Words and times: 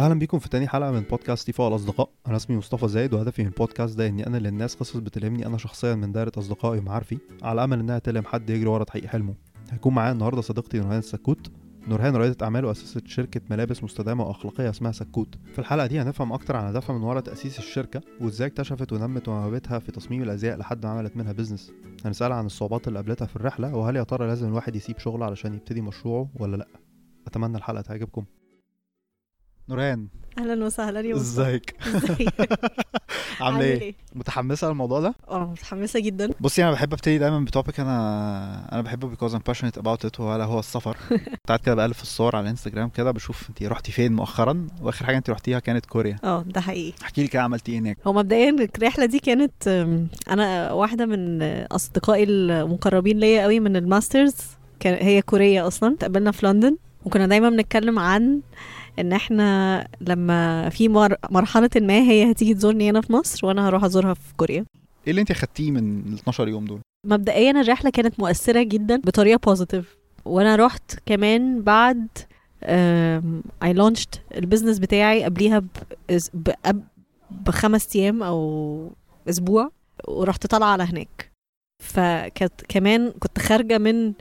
أهلا 0.00 0.14
بيكم 0.14 0.38
في 0.38 0.48
تاني 0.48 0.68
حلقة 0.68 0.90
من 0.90 1.00
بودكاست 1.00 1.46
تيفا 1.46 1.68
الاصدقاء 1.68 2.10
أنا 2.26 2.36
اسمي 2.36 2.56
مصطفى 2.56 2.88
زايد 2.88 3.14
وهدفي 3.14 3.42
من 3.42 3.48
البودكاست 3.48 3.98
ده 3.98 4.06
إني 4.06 4.26
أنا 4.26 4.36
للناس 4.36 4.74
قصص 4.74 4.96
بتلهمني 4.96 5.46
أنا 5.46 5.58
شخصيا 5.58 5.94
من 5.94 6.12
دايرة 6.12 6.32
أصدقائي 6.38 6.78
ومعارفي 6.78 7.18
على 7.42 7.64
أمل 7.64 7.80
إنها 7.80 7.98
تلهم 7.98 8.24
حد 8.24 8.50
يجري 8.50 8.66
ورا 8.68 8.84
تحقيق 8.84 9.06
حلمه. 9.06 9.34
هيكون 9.70 9.94
معايا 9.94 10.12
النهارده 10.12 10.40
صديقتي 10.40 10.78
نورهان 10.78 10.98
السكوت. 10.98 11.50
نورهان 11.88 12.16
رائدة 12.16 12.36
أعمال 12.42 12.64
وأسست 12.64 13.06
شركة 13.06 13.40
ملابس 13.50 13.84
مستدامة 13.84 14.24
وأخلاقية 14.24 14.70
اسمها 14.70 14.92
سكوت. 14.92 15.34
في 15.52 15.58
الحلقة 15.58 15.86
دي 15.86 16.00
هنفهم 16.00 16.32
أكتر 16.32 16.56
عن 16.56 16.64
هدفها 16.64 16.96
من 16.98 17.02
ورا 17.02 17.20
تأسيس 17.20 17.58
الشركة 17.58 18.00
وإزاي 18.20 18.46
اكتشفت 18.48 18.92
ونمت 18.92 19.28
موهبتها 19.28 19.78
في 19.78 19.92
تصميم 19.92 20.22
الأزياء 20.22 20.58
لحد 20.58 20.86
ما 20.86 20.92
عملت 20.92 21.16
منها 21.16 21.32
business 21.32 21.72
هنسألها 22.04 22.36
عن 22.36 22.46
الصعوبات 22.46 22.88
اللي 22.88 22.98
قابلتها 22.98 23.26
في 23.26 23.36
الرحلة 23.36 23.74
وهل 23.76 23.96
يا 23.96 24.02
ترى 24.02 24.26
لازم 24.26 24.48
الواحد 24.48 24.76
يسيب 24.76 24.98
شغله 24.98 25.24
علشان 25.24 25.54
يبتدي 25.54 25.80
مشروعه 25.80 26.28
ولا 26.40 26.56
لأ. 26.56 26.66
أتمنى 27.26 27.56
الحلقة 27.56 27.80
تعجبكم. 27.80 28.24
نورهان 29.68 30.06
أهلا 30.38 30.64
وسهلا 30.64 31.00
يا 31.00 31.16
إزيك؟ 31.16 31.76
عامله 33.40 33.64
إيه؟ 33.64 33.94
متحمسة 34.14 34.68
للموضوع 34.68 35.00
ده؟ 35.00 35.14
آه 35.28 35.50
متحمسة 35.50 36.00
جدا. 36.00 36.30
بصي 36.40 36.62
أنا 36.64 36.72
بحب 36.72 36.92
أبتدي 36.92 37.18
دايما 37.18 37.40
بتوبيك. 37.40 37.80
أنا 37.80 38.68
أنا 38.72 38.82
بحبه 38.82 39.14
I'm 39.16 39.40
passionate 39.50 39.80
about 39.82 40.08
it 40.08 40.20
وهذا 40.20 40.44
هو 40.44 40.58
السفر. 40.58 40.96
ساعات 41.48 41.64
كده 41.64 41.74
بقلب 41.74 41.92
في 41.92 42.02
الصور 42.02 42.36
على 42.36 42.44
الإنستجرام 42.44 42.88
كده 42.88 43.10
بشوف 43.10 43.48
انت 43.48 43.62
رحتي 43.62 43.92
فين 43.92 44.12
مؤخرا. 44.12 44.66
وآخر 44.82 45.06
حاجة 45.06 45.16
انت 45.16 45.30
رحتيها 45.30 45.58
كانت 45.58 45.86
كوريا. 45.86 46.16
آه 46.24 46.42
ده 46.42 46.60
حقيقي. 46.60 46.92
احكي 47.02 47.22
لي 47.22 47.28
كده 47.28 47.42
عملتي 47.42 47.72
إيه 47.72 47.78
هناك. 47.78 47.98
هو 48.06 48.12
مبدئيا 48.12 48.68
الرحلة 48.76 49.06
دي 49.06 49.18
كانت 49.18 49.68
أنا 50.30 50.72
واحدة 50.72 51.06
من 51.06 51.42
أصدقائي 51.62 52.24
المقربين 52.24 53.18
ليا 53.18 53.42
قوي 53.42 53.60
من 53.60 53.76
الماسترز. 53.76 54.34
كان 54.80 55.06
هي 55.06 55.22
كورية 55.22 55.66
أصلا. 55.66 55.94
اتقابلنا 55.94 56.30
في 56.30 56.46
لندن 56.46 56.76
وكنا 57.04 57.26
دايما 57.26 57.50
بنتكلم 57.50 57.98
عن 57.98 58.40
إن 58.98 59.12
إحنا 59.12 59.88
لما 60.00 60.68
في 60.68 60.88
مر... 60.88 61.16
مرحلة 61.30 61.70
ما 61.76 61.98
هي 62.00 62.30
هتيجي 62.30 62.54
تزورني 62.54 62.90
هنا 62.90 63.00
في 63.00 63.12
مصر 63.12 63.46
وأنا 63.46 63.68
هروح 63.68 63.84
أزورها 63.84 64.14
في 64.14 64.34
كوريا. 64.36 64.64
إيه 65.06 65.10
اللي 65.10 65.20
أنت 65.20 65.32
خدتيه 65.32 65.70
من 65.70 65.98
ال 66.06 66.14
12 66.14 66.48
يوم 66.48 66.64
دول؟ 66.64 66.80
مبدئيا 67.06 67.50
الرحلة 67.50 67.90
كانت 67.90 68.20
مؤثرة 68.20 68.62
جدا 68.62 68.96
بطريقة 68.96 69.38
positive 69.46 69.96
وأنا 70.24 70.56
رحت 70.56 70.98
كمان 71.06 71.62
بعد 71.62 72.08
اي 73.62 73.72
launch 73.72 74.13
ت 74.13 74.20
ال 74.34 74.39
business 74.39 74.78
بتاعي 74.78 75.24
قبليها 75.24 75.62
بخمس 77.30 77.96
أيام 77.96 78.22
أو 78.22 78.90
أسبوع 79.28 79.70
ورحت 80.08 80.46
طالعة 80.46 80.68
على 80.68 80.82
هناك. 80.82 81.32
فكانت 81.82 82.52
كمان 82.68 83.10
كنت 83.18 83.38
خارجة 83.38 83.78
من 83.78 84.12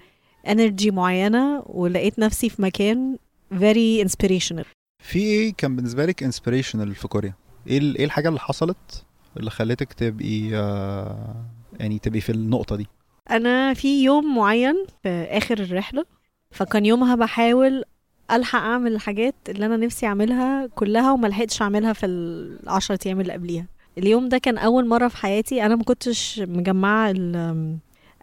energy 0.48 0.92
معينة 0.92 1.64
ولقيت 1.66 2.20
نفسي 2.20 2.50
في 2.50 2.62
مكان 2.62 3.18
very 3.54 4.06
inspirational. 4.08 4.66
في 5.04 5.20
إيه 5.20 5.54
كان 5.58 5.76
بالنسبة 5.76 6.06
لك 6.06 6.24
inspirational 6.24 6.96
في 6.96 7.08
كوريا؟ 7.08 7.34
إيه 7.68 7.82
إيه 7.82 8.06
الحاجة 8.06 8.30
اللي 8.30 8.40
حصلت 8.40 9.06
اللي 9.38 9.52
خلتك 9.52 9.94
تبقي 9.94 10.56
آه، 10.56 11.36
يعني 11.80 12.00
تبقي 12.00 12.22
في 12.22 12.32
النقطة 12.32 12.76
دي؟ 12.76 12.88
أنا 13.32 13.74
في 13.74 14.04
يوم 14.04 14.36
معين 14.36 14.76
في 15.04 15.10
آخر 15.10 15.60
الرحلة 15.60 16.06
فكان 16.52 16.86
يومها 16.86 17.16
بحاول 17.16 17.84
ألحق 18.32 18.60
أعمل 18.60 18.94
الحاجات 18.94 19.36
اللي 19.50 19.66
أنا 19.66 19.78
نفسي 19.78 20.06
أعملها 20.06 20.68
كلها 20.68 21.12
وما 21.12 21.28
لحقتش 21.28 21.62
أعملها 21.62 21.94
في 21.94 22.06
العشرة 22.06 23.00
أيام 23.06 23.22
اللي 23.22 23.34
قبليها. 23.34 23.66
اليوم 23.98 24.30
ده 24.30 24.38
كان 24.38 24.58
أول 24.58 24.88
مرة 24.88 25.08
في 25.08 25.18
حياتي 25.18 25.66
أنا 25.66 25.76
ما 25.76 25.84
كنتش 25.84 26.40
مجمعة 26.40 27.14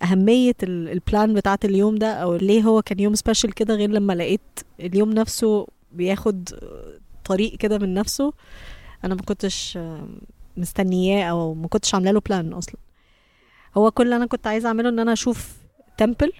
أهمية 0.02 0.54
ال- 0.62 0.88
ال 0.88 0.98
plan 0.98 1.34
بتاعه 1.34 1.58
اليوم 1.64 1.96
ده 1.96 2.12
أو 2.14 2.36
ليه 2.36 2.62
هو 2.62 2.82
كان 2.82 3.00
يوم 3.00 3.14
special 3.14 3.54
كده 3.54 3.74
غير 3.74 3.90
لما 3.90 4.12
لقيت 4.12 4.40
اليوم 4.80 5.10
نفسه 5.12 5.66
بياخد 5.92 6.48
طريق 7.24 7.56
كده 7.56 7.78
من 7.78 7.94
نفسه. 7.94 8.32
أنا 9.04 9.14
ما 9.14 9.22
كنتش 9.22 9.78
مستنياه 10.56 11.24
أو 11.24 11.54
ما 11.54 11.68
كنتش 11.68 11.94
عاملة 11.94 12.10
له 12.10 12.20
plan 12.20 12.52
أصلا. 12.52 12.74
هو 13.76 13.90
كل 13.90 14.04
اللي 14.04 14.16
أنا 14.16 14.26
كنت 14.26 14.46
عايزة 14.46 14.68
أعمله 14.68 14.88
إن 14.88 14.98
أنا 14.98 15.12
أشوف 15.12 15.56
temple 15.98 16.32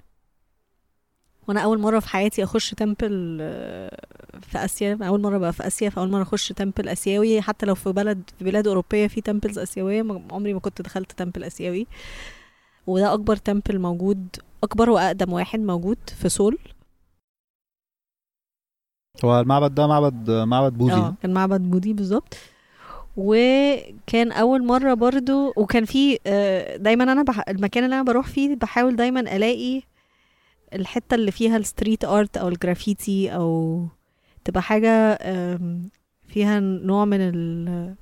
وأنا 1.49 1.61
أول 1.61 1.79
مرة 1.79 1.99
في 2.00 2.09
حياتي 2.09 2.44
أخش 2.44 2.71
temple 2.71 3.39
آه، 3.41 4.00
في 4.43 4.65
آسيا. 4.65 4.99
أول 5.03 5.21
مرة 5.21 5.39
بقى 5.39 5.53
في 5.53 5.67
آسيا 5.67 5.91
فأول 5.91 6.11
مرة 6.11 6.23
أخش 6.23 6.49
temple 6.49 6.89
آسيوي. 6.89 7.41
حتى 7.43 7.67
لو 7.67 7.75
في 7.75 7.93
بلد 7.93 8.23
في 8.39 8.44
بلاد 8.44 8.67
أوروبية 8.67 9.06
في 9.06 9.21
temples 9.21 9.59
آسيوية 9.59 10.21
عمري 10.31 10.55
ما 10.55 10.61
كنت 10.61 10.83
دخلت 10.83 11.12
temple 11.12 11.45
آسيوي. 11.44 11.87
وده 12.87 13.15
أكبر 13.15 13.37
temple 13.37 13.78
موجود 13.78 14.37
أكبر 14.62 14.91
وأقدم 14.91 15.32
واحد 15.32 15.60
موجود 15.60 15.98
في 16.06 16.28
سول. 16.28 16.59
هو 19.25 19.41
المعبد 19.41 19.75
ده 19.75 19.87
معبد 19.87 20.31
معبد 20.31 20.78
بوذي. 20.78 20.93
آه 20.94 21.15
كان 21.22 21.32
معبد 21.32 21.60
بوذي 21.70 21.93
بالظبط. 21.93 22.37
وكان 23.16 24.32
أول 24.32 24.66
مرة 24.66 24.94
برضو 24.94 25.53
وكان 25.56 25.84
في 25.84 26.19
آه، 26.26 26.76
دايما 26.76 27.04
أنا 27.12 27.22
بح... 27.22 27.48
المكان 27.48 27.84
اللي 27.84 27.94
أنا 27.97 28.03
بروح 28.04 28.26
فيه 28.28 28.56
بحاول 28.56 28.97
دايما 28.97 29.20
ألاقي 29.20 29.82
الحتة 30.75 31.14
اللي 31.14 31.31
فيها 31.31 31.56
ال 31.56 31.63
street 31.63 32.05
art 32.05 32.37
أو 32.37 32.49
الجرافيتي 32.49 33.34
أو 33.34 33.87
تبقى 34.44 34.62
حاجة 34.62 35.19
فيها 36.28 36.60
نوع 36.60 37.04
من 37.04 37.19
ال 37.20 37.94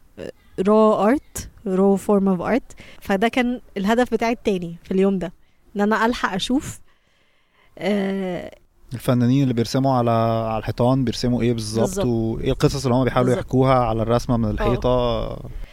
raw 0.69 0.93
art 0.94 1.50
raw 1.66 1.97
form 1.97 2.28
of 2.28 2.41
art 2.41 2.72
فده 3.00 3.28
كان 3.28 3.60
الهدف 3.76 4.12
بتاعي 4.15 4.32
التاني 4.32 4.76
في 4.84 4.91
اليوم 4.91 5.19
ده 5.19 5.32
إن 5.76 5.81
أنا 5.81 6.06
ألحق 6.06 6.32
أشوف 6.34 6.81
آه، 7.78 8.50
الفنانين 8.94 9.43
اللي 9.43 9.54
بيرسموا 9.54 9.94
على 9.94 10.10
على 10.50 10.59
الحيطان 10.59 11.04
بيرسموا 11.04 11.43
إيه 11.43 11.53
بالظبط. 11.53 12.04
وايه 12.06 12.50
القصص 12.50 12.84
اللي 12.87 12.97
هم 12.97 13.04
بيحاولوا 13.04 13.31
بالظبط. 13.31 13.47
يحكوها 13.47 13.75
على 13.75 14.03
الرسمة 14.03 14.37
من 14.37 14.50
الحيطة 14.50 15.28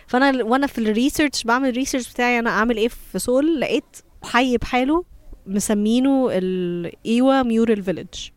فأنا 0.08 0.44
وأنا 0.44 0.68
في 0.68 0.78
ال 0.78 0.85
research 0.85 1.44
بعمل 1.44 1.70
ال 1.70 1.75
research 1.75 2.14
بتاعي 2.14 2.40
أنا 2.40 2.50
أعمل 2.50 2.78
إيه 2.78 2.88
في 2.88 3.20
سول 3.20 3.60
لقيت 3.60 3.98
حي 4.24 4.58
بحاله 4.58 5.04
مسمينه 5.48 6.28
ال 6.32 7.44
Ihwa 7.44 7.62
mural 7.62 7.84
village 7.84 8.30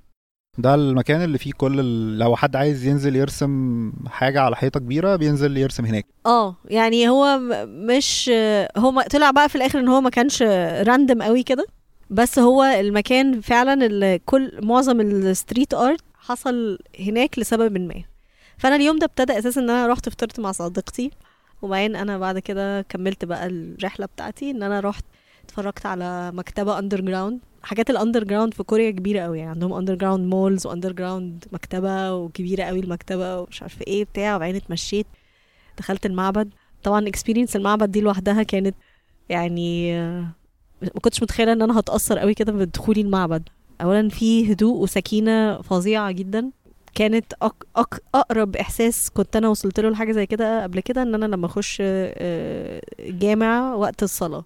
ده 0.58 0.74
المكان 0.74 1.22
اللي 1.24 1.38
فيه 1.38 1.52
كل 1.56 1.80
ال... 1.80 2.18
لو 2.18 2.36
حد 2.36 2.56
عايز 2.56 2.86
ينزل 2.86 3.16
يرسم 3.16 3.92
حاجة 4.08 4.40
على 4.40 4.56
حيطة 4.56 4.80
كبيرة 4.80 5.16
بينزل 5.16 5.56
يرسم 5.56 5.84
هناك. 5.84 6.06
آه 6.26 6.56
يعني 6.64 7.08
هو 7.08 7.38
مش 7.66 8.30
هو 8.76 9.04
طلع 9.10 9.30
بقى 9.30 9.48
في 9.48 9.56
الآخر 9.56 9.78
إن 9.78 9.88
هو 9.88 10.00
ما 10.00 10.10
كانش 10.10 10.42
random 10.82 11.22
قوي 11.22 11.42
كده 11.42 11.66
بس 12.10 12.38
هو 12.38 12.62
المكان 12.62 13.40
فعلا 13.40 13.86
اللي 13.86 14.20
كل 14.26 14.52
معظم 14.62 15.00
ال 15.00 15.11
street 15.11 15.74
art 15.74 16.00
حصل 16.18 16.78
هناك 17.00 17.38
لسبب 17.38 17.78
ما. 17.78 18.02
فأنا 18.58 18.76
اليوم 18.76 18.98
ده 18.98 19.06
ابتدى 19.06 19.38
أساسا 19.38 19.60
إن 19.60 19.70
أنا 19.70 19.86
رحت 19.86 20.08
فطرت 20.08 20.40
مع 20.40 20.52
صديقتي 20.52 21.10
وبعدين 21.62 21.96
أنا 21.96 22.18
بعد 22.18 22.38
كده 22.38 22.82
كملت 22.82 23.24
بقى 23.24 23.46
الرحلة 23.46 24.06
بتاعتي 24.06 24.50
إن 24.50 24.62
أنا 24.62 24.80
رحت 24.80 25.04
اتفرجت 25.44 25.86
على 25.86 26.30
مكتبة 26.34 26.78
underground 26.78 27.40
حاجات 27.62 27.90
ال 27.90 28.24
underground 28.24 28.54
في 28.54 28.62
كوريا 28.62 28.90
كبيرة 28.90 29.20
قوي. 29.20 29.38
يعني 29.38 29.50
عندهم 29.50 29.72
underground 29.72 30.26
malls 30.26 30.66
و 30.66 30.92
underground 30.92 31.44
مكتبة 31.52 32.14
وكبيرة 32.14 32.64
قوي 32.64 32.80
المكتبة 32.80 33.40
ومش 33.40 33.62
عارفة 33.62 33.84
إيه 33.86 34.04
بتاع 34.04 34.36
وبعدين 34.36 34.56
اتمشيت. 34.56 35.06
دخلت 35.78 36.06
المعبد. 36.06 36.50
طبعا 36.82 37.08
experience 37.08 37.56
المعبد 37.56 37.90
دي 37.90 38.00
لوحدها 38.00 38.42
كانت 38.42 38.74
يعني 39.28 39.94
آه، 39.98 40.26
ما 40.82 40.88
كنتش 41.02 41.22
متخيلة 41.22 41.52
إن 41.52 41.62
أنا 41.62 41.78
هتأثر 41.78 42.18
قوي 42.18 42.34
كده 42.34 42.52
بدخولي 42.52 43.00
المعبد. 43.00 43.48
اولا 43.80 44.08
في 44.08 44.52
هدوء 44.52 44.82
وسكينة 44.82 45.62
فظيعة 45.62 46.10
جدا. 46.10 46.50
كانت 46.94 47.32
أك 47.42 47.54
أك 47.76 48.02
أقرب 48.14 48.56
إحساس 48.56 49.10
كنت 49.10 49.36
أنا 49.36 49.48
وصلت 49.48 49.80
له 49.80 49.90
لحاجة 49.90 50.12
زي 50.12 50.26
كده 50.26 50.62
قبل 50.62 50.80
كده 50.80 51.02
إن 51.02 51.14
أنا 51.14 51.26
لما 51.26 51.46
أخش 51.46 51.78
آه، 51.80 52.82
جامع 53.00 53.74
وقت 53.74 54.02
الصلاة. 54.02 54.44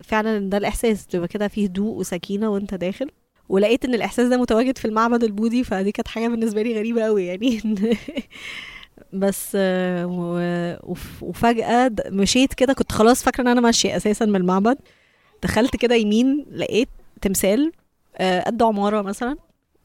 وفعلا 0.00 0.50
ده 0.50 0.58
الإحساس 0.58 1.06
بيبقى 1.06 1.28
كده 1.28 1.48
فيه 1.48 1.64
هدوء 1.66 1.96
وسكينة 1.98 2.48
وأنت 2.48 2.74
داخل. 2.74 3.10
ولقيت 3.48 3.84
إن 3.84 3.94
الإحساس 3.94 4.28
ده 4.28 4.36
متواجد 4.36 4.78
في 4.78 4.84
المعبد 4.84 5.24
البوذي 5.24 5.64
فدي 5.64 5.92
كانت 5.92 6.08
حاجة 6.08 6.28
بالنسبة 6.28 6.62
لي 6.62 6.78
غريبة 6.78 7.02
قوي 7.02 7.26
يعني. 7.26 7.60
بس 9.12 9.56
وفجأة 11.22 11.92
مشيت 12.06 12.54
كده 12.54 12.72
كنت 12.72 12.92
خلاص 12.92 13.22
فاكرة 13.22 13.42
إن 13.42 13.48
أنا 13.48 13.60
ماشية 13.60 13.96
أساسا 13.96 14.24
من 14.24 14.36
المعبد. 14.36 14.78
دخلت 15.42 15.76
كده 15.76 15.94
يمين 15.94 16.46
لقيت 16.52 16.88
تمثال 17.20 17.72
آه، 18.16 18.40
قد 18.40 18.62
عمارة 18.62 19.02
مثلا 19.02 19.36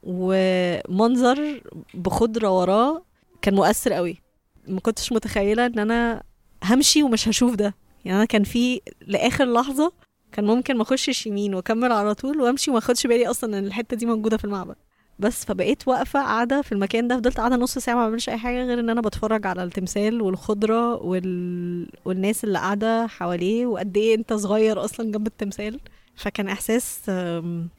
ومنظر 0.02 1.62
بخضرة 1.94 2.50
وراه 2.60 3.02
كان 3.42 3.54
مؤثر 3.54 3.92
قوي 3.92 4.20
ما 4.68 4.80
كنتش 4.80 5.12
متخيلة 5.12 5.66
إن 5.66 5.78
أنا 5.78 6.22
همشي 6.64 7.02
ومش 7.02 7.28
هشوف 7.28 7.54
ده. 7.54 7.74
يعني 8.04 8.16
أنا 8.18 8.24
كان 8.24 8.44
في 8.44 8.80
لآخر 9.06 9.52
لحظة 9.52 9.92
كان 10.32 10.44
ممكن 10.44 10.76
ما 10.76 10.82
أخشش 10.82 11.26
يمين 11.26 11.54
وأكمل 11.54 11.92
على 11.92 12.14
طول 12.14 12.40
وأمشي 12.40 12.70
وما 12.70 12.78
أخدش 12.78 13.06
بالي 13.06 13.26
أصلا 13.26 13.58
إن 13.58 13.66
الحتة 13.66 13.96
دي 13.96 14.06
موجودة 14.06 14.36
في 14.36 14.44
المعبد. 14.44 14.76
بس 15.18 15.44
فبقيت 15.44 15.88
واقفة 15.88 16.20
قاعدة 16.20 16.62
في 16.62 16.72
المكان 16.72 17.08
ده 17.08 17.16
فضلت 17.16 17.36
قاعدة 17.36 17.56
نص 17.56 17.78
ساعة 17.78 17.94
ما 17.94 18.04
بعملش 18.06 18.28
أي 18.28 18.36
حاجة 18.36 18.64
غير 18.64 18.80
إن 18.80 18.90
أنا 18.90 19.00
بتفرج 19.00 19.46
على 19.46 19.64
التمثال 19.64 20.22
والخضرة 20.22 20.94
وال... 20.94 21.88
والناس 22.04 22.44
اللي 22.44 22.58
قاعدة 22.58 23.06
حواليه 23.06 23.66
وقد 23.66 23.96
إيه 23.96 24.14
أنت 24.14 24.32
صغير 24.32 24.84
أصلا 24.84 25.12
جنب 25.12 25.26
التمثال. 25.26 25.80
فكان 26.16 26.48
إحساس 26.48 27.00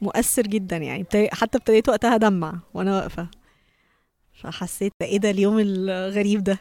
مؤثر 0.01 0.42
جدا 0.42 0.77
يعني. 0.77 1.06
حتى 1.31 1.57
ابتديت 1.57 1.89
وقتها 1.89 2.16
أدمع 2.16 2.60
وأنا 2.74 2.95
واقفة. 2.95 3.27
فحسيت 4.33 4.94
إيه 5.01 5.18
ده 5.18 5.30
اليوم 5.30 5.60
الغريب 5.60 6.44
ده. 6.44 6.60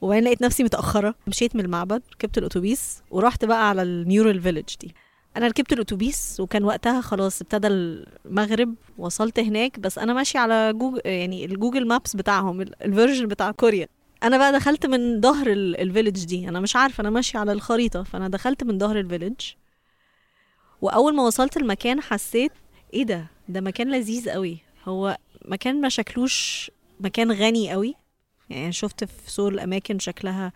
وبعدين 0.00 0.24
لقيت 0.24 0.42
نفسي 0.42 0.64
متأخرة. 0.64 1.14
مشيت 1.26 1.56
من 1.56 1.64
المعبد 1.64 2.02
ركبت 2.14 2.38
الأتوبيس 2.38 3.02
ورحت 3.10 3.44
بقى 3.44 3.68
على 3.68 3.82
ال 3.82 3.92
mural 3.92 4.42
village 4.42 4.64
دي. 4.80 4.94
أنا 5.36 5.46
ركبت 5.46 5.72
الأتوبيس 5.72 6.36
وكان 6.40 6.64
وقتها 6.64 7.00
خلاص 7.00 7.40
ابتدى 7.40 7.66
المغرب 7.68 8.74
وصلت 8.98 9.38
هناك 9.40 9.80
بس 9.80 9.98
أنا 9.98 10.12
ماشية 10.12 10.38
على 10.38 10.72
جوجل 10.72 11.00
يعني 11.04 11.44
ال 11.44 11.50
Google 11.50 11.86
Maps 11.88 12.16
بتاعهم 12.16 12.60
ال- 12.60 12.82
ال 12.84 12.89
version 12.89 13.26
بتاع 13.26 13.50
كوريا 13.50 13.88
أنا 14.22 14.38
بقى 14.38 14.52
دخلت 14.52 14.86
من 14.86 15.20
ظهر 15.20 15.46
ال- 15.52 15.80
ال 15.80 15.86
village 15.86 16.24
دي. 16.24 16.48
أنا 16.48 16.60
مش 16.60 16.76
عارفة 16.76 17.00
أنا 17.00 17.10
ماشية 17.10 17.38
على 17.38 17.52
الخريطة. 17.52 18.02
فأنا 18.02 18.28
دخلت 18.28 18.64
من 18.64 18.78
ظهر 18.78 18.98
ال 18.98 19.03
village 19.03 19.34
وأول 20.82 21.14
ما 21.14 21.22
وصلت 21.22 21.56
المكان 21.56 22.00
حسيت 22.00 22.52
إيه 22.94 23.02
ده؟ 23.02 23.26
ده 23.48 23.60
مكان 23.60 23.90
لذيذ 23.90 24.30
قوي 24.30 24.58
هو 24.88 25.16
مكان 25.44 25.80
ما 25.80 25.88
شكلوش 25.88 26.70
مكان 27.00 27.32
غني 27.32 27.70
قوي 27.72 27.94
يعني 28.50 28.72
شفت 28.72 29.04
في 29.04 29.30
سور 29.30 29.62
اماكن 29.62 29.98
شكلها 29.98 30.52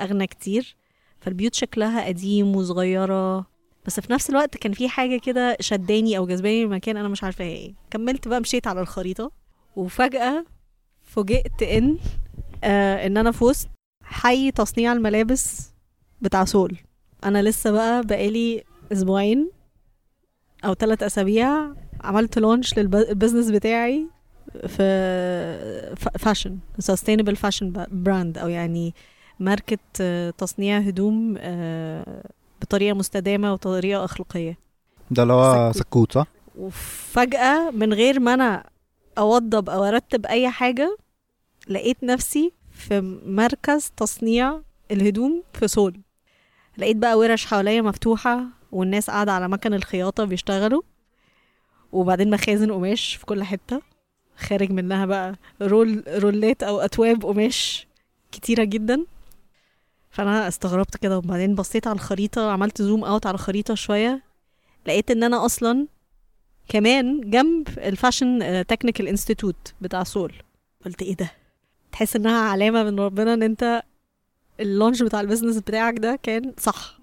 أغنى 0.00 0.26
كتير 0.26 0.76
فالبيوت 1.20 1.54
شكلها 1.54 2.06
قديم 2.06 2.56
وصغيرة 2.56 3.46
بس 3.86 4.00
في 4.00 4.12
نفس 4.12 4.30
الوقت 4.30 4.56
كان 4.56 4.72
في 4.72 4.88
حاجة 4.88 5.18
كده 5.20 5.56
شداني 5.60 6.18
أو 6.18 6.26
جذباني 6.26 6.62
المكان 6.62 6.96
أنا 6.96 7.08
مش 7.08 7.24
عارفة 7.24 7.44
هي 7.44 7.48
إيه. 7.48 7.74
كملت 7.90 8.28
بقى 8.28 8.40
مشيت 8.40 8.66
على 8.66 8.80
الخريطة 8.80 9.30
وفجأة 9.76 10.44
فوجئت 11.02 11.62
إن 11.62 11.98
آه 12.64 13.06
إن 13.06 13.16
أنا 13.16 13.30
في 13.30 13.44
وسط 13.44 13.68
حي 14.02 14.50
تصنيع 14.50 14.92
الملابس 14.92 15.70
بتاع 16.20 16.44
سول. 16.44 16.76
أنا 17.24 17.42
لسه 17.42 17.70
بقى 17.70 18.02
بقالي 18.06 18.64
أسبوعين 18.92 19.50
أو 20.64 20.74
ثلاث 20.74 21.02
أسابيع 21.02 21.74
عملت 22.00 22.38
launch 22.38 22.78
لل 22.78 22.92
business 22.92 23.50
بتاعي 23.50 24.06
في 24.68 25.94
fashion 26.18 26.58
sustainable 26.78 27.36
fashion 27.36 27.86
brand 27.90 28.38
أو 28.38 28.48
يعني 28.48 28.94
ماركة 29.40 29.78
آه، 30.00 30.30
تصنيع 30.30 30.78
هدوم 30.78 31.34
آه، 31.38 32.24
بطريقة 32.62 32.94
مستدامة 32.94 33.52
وطريقة 33.52 34.04
أخلاقية 34.04 34.58
ده 35.10 35.22
اللي 35.22 35.32
هو 35.32 35.72
سكوت. 35.72 35.86
سكوت 35.86 36.12
صح؟ 36.12 36.26
وفجأة 36.58 37.70
من 37.70 37.92
غير 37.92 38.20
ما 38.20 38.34
أنا 38.34 38.64
أوضب 39.18 39.70
أو 39.70 39.84
أرتب 39.84 40.26
أي 40.26 40.50
حاجة 40.50 40.96
لقيت 41.68 42.04
نفسي 42.04 42.52
في 42.72 43.00
مركز 43.26 43.92
تصنيع 43.96 44.60
الهدوم 44.90 45.42
في 45.52 45.68
سول 45.68 46.00
لقيت 46.78 46.96
بقى 46.96 47.18
ورش 47.18 47.46
حواليا 47.46 47.82
مفتوحة 47.82 48.44
والناس 48.72 49.10
قاعدة 49.10 49.32
على 49.32 49.48
مكن 49.48 49.74
الخياطة 49.74 50.24
بيشتغلوا 50.24 50.82
وبعدين 51.92 52.30
مخازن 52.30 52.72
قماش 52.72 53.14
في 53.14 53.26
كل 53.26 53.42
حتة 53.44 53.82
خارج 54.36 54.70
منها 54.70 55.06
بقى 55.06 55.34
رول 55.62 56.04
رولات 56.08 56.62
أو 56.62 56.80
أتواب 56.80 57.24
قماش 57.24 57.86
كتيرة 58.32 58.64
جدا. 58.64 59.04
فأنا 60.10 60.48
استغربت 60.48 60.96
كده 60.96 61.18
وبعدين 61.18 61.54
بصيت 61.54 61.86
على 61.86 61.94
الخريطة 61.96 62.50
عملت 62.50 62.82
زوم 62.82 63.04
أوت 63.04 63.26
على 63.26 63.34
الخريطة 63.34 63.74
شوية 63.74 64.22
لقيت 64.86 65.10
إن 65.10 65.22
أنا 65.22 65.44
أصلا 65.46 65.86
كمان 66.68 67.30
جنب 67.30 67.68
ال 67.78 67.89
fashion 67.89 68.64
technical 68.68 69.08
institute 69.08 69.74
بتاع 69.80 70.04
سول. 70.04 70.32
قلت 70.86 71.02
إيه 71.02 71.16
ده؟ 71.16 71.30
تحس 71.92 72.16
إنها 72.16 72.40
علامة 72.40 72.82
من 72.82 73.00
ربنا 73.00 73.34
إن 73.34 73.42
أنت 73.42 73.82
ال 74.60 74.66
launch 74.66 75.02
بتاع 75.02 75.20
ال 75.20 75.24
business 75.24 75.56
بتاعك 75.56 75.98
ده 75.98 76.18
كان 76.22 76.52
صح. 76.58 76.98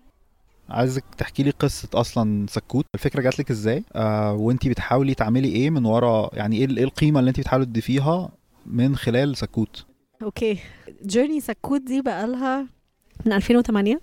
عايزك 0.71 1.03
تحكي 1.18 1.44
لي 1.44 1.50
قصة 1.50 1.89
أصلا 1.94 2.45
سكوت. 2.50 2.85
الفكرة 2.95 3.21
جات 3.21 3.39
لك 3.39 3.51
إزاي؟ 3.51 3.83
آه 3.95 4.33
وأنتي 4.33 4.69
بتحاولي 4.69 5.13
تعملي 5.13 5.47
إيه 5.47 5.69
من 5.69 5.85
ورا؟ 5.85 6.29
يعني 6.33 6.57
إيه 6.57 6.69
إيه 6.77 6.83
القيمة 6.83 7.19
اللي 7.19 7.29
أنتي 7.29 7.41
بتحاولي 7.41 7.65
تضيفيها 7.65 8.29
من 8.65 8.95
خلال 8.95 9.38
سكوت؟ 9.38 9.85
okay. 10.24 10.57
journey 11.06 11.39
سكوت 11.39 11.81
دي 11.81 12.01
بقى 12.01 12.27
لها 12.27 12.68
من 13.25 13.33
2008 13.33 14.01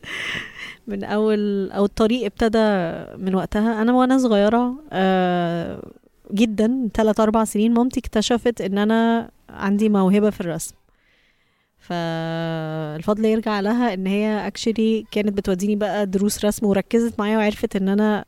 من 0.88 1.04
أول 1.04 1.70
أو 1.70 1.84
الطريق 1.84 2.24
ابتدى 2.24 2.58
من 3.24 3.34
وقتها. 3.34 3.82
أنا 3.82 3.92
وأنا 3.92 4.18
صغيرة 4.18 4.74
آه 4.92 5.82
جدا 6.32 6.88
3 6.94 7.22
4 7.22 7.44
سنين 7.44 7.74
مامتي 7.74 8.00
اكتشفت 8.00 8.60
إن 8.60 8.78
أنا 8.78 9.30
عندي 9.48 9.88
موهبة 9.88 10.30
في 10.30 10.40
الرسم. 10.40 10.74
فالفضل 11.90 13.24
يرجع 13.24 13.60
لها 13.60 13.94
إن 13.94 14.06
هي 14.06 14.46
اكشلي 14.46 15.04
كانت 15.10 15.28
بتوديني 15.38 15.76
بقى 15.76 16.06
دروس 16.06 16.44
رسم 16.44 16.66
وركزت 16.66 17.18
معايا 17.18 17.38
وعرفت 17.38 17.76
إن 17.76 17.88
أنا 17.88 18.24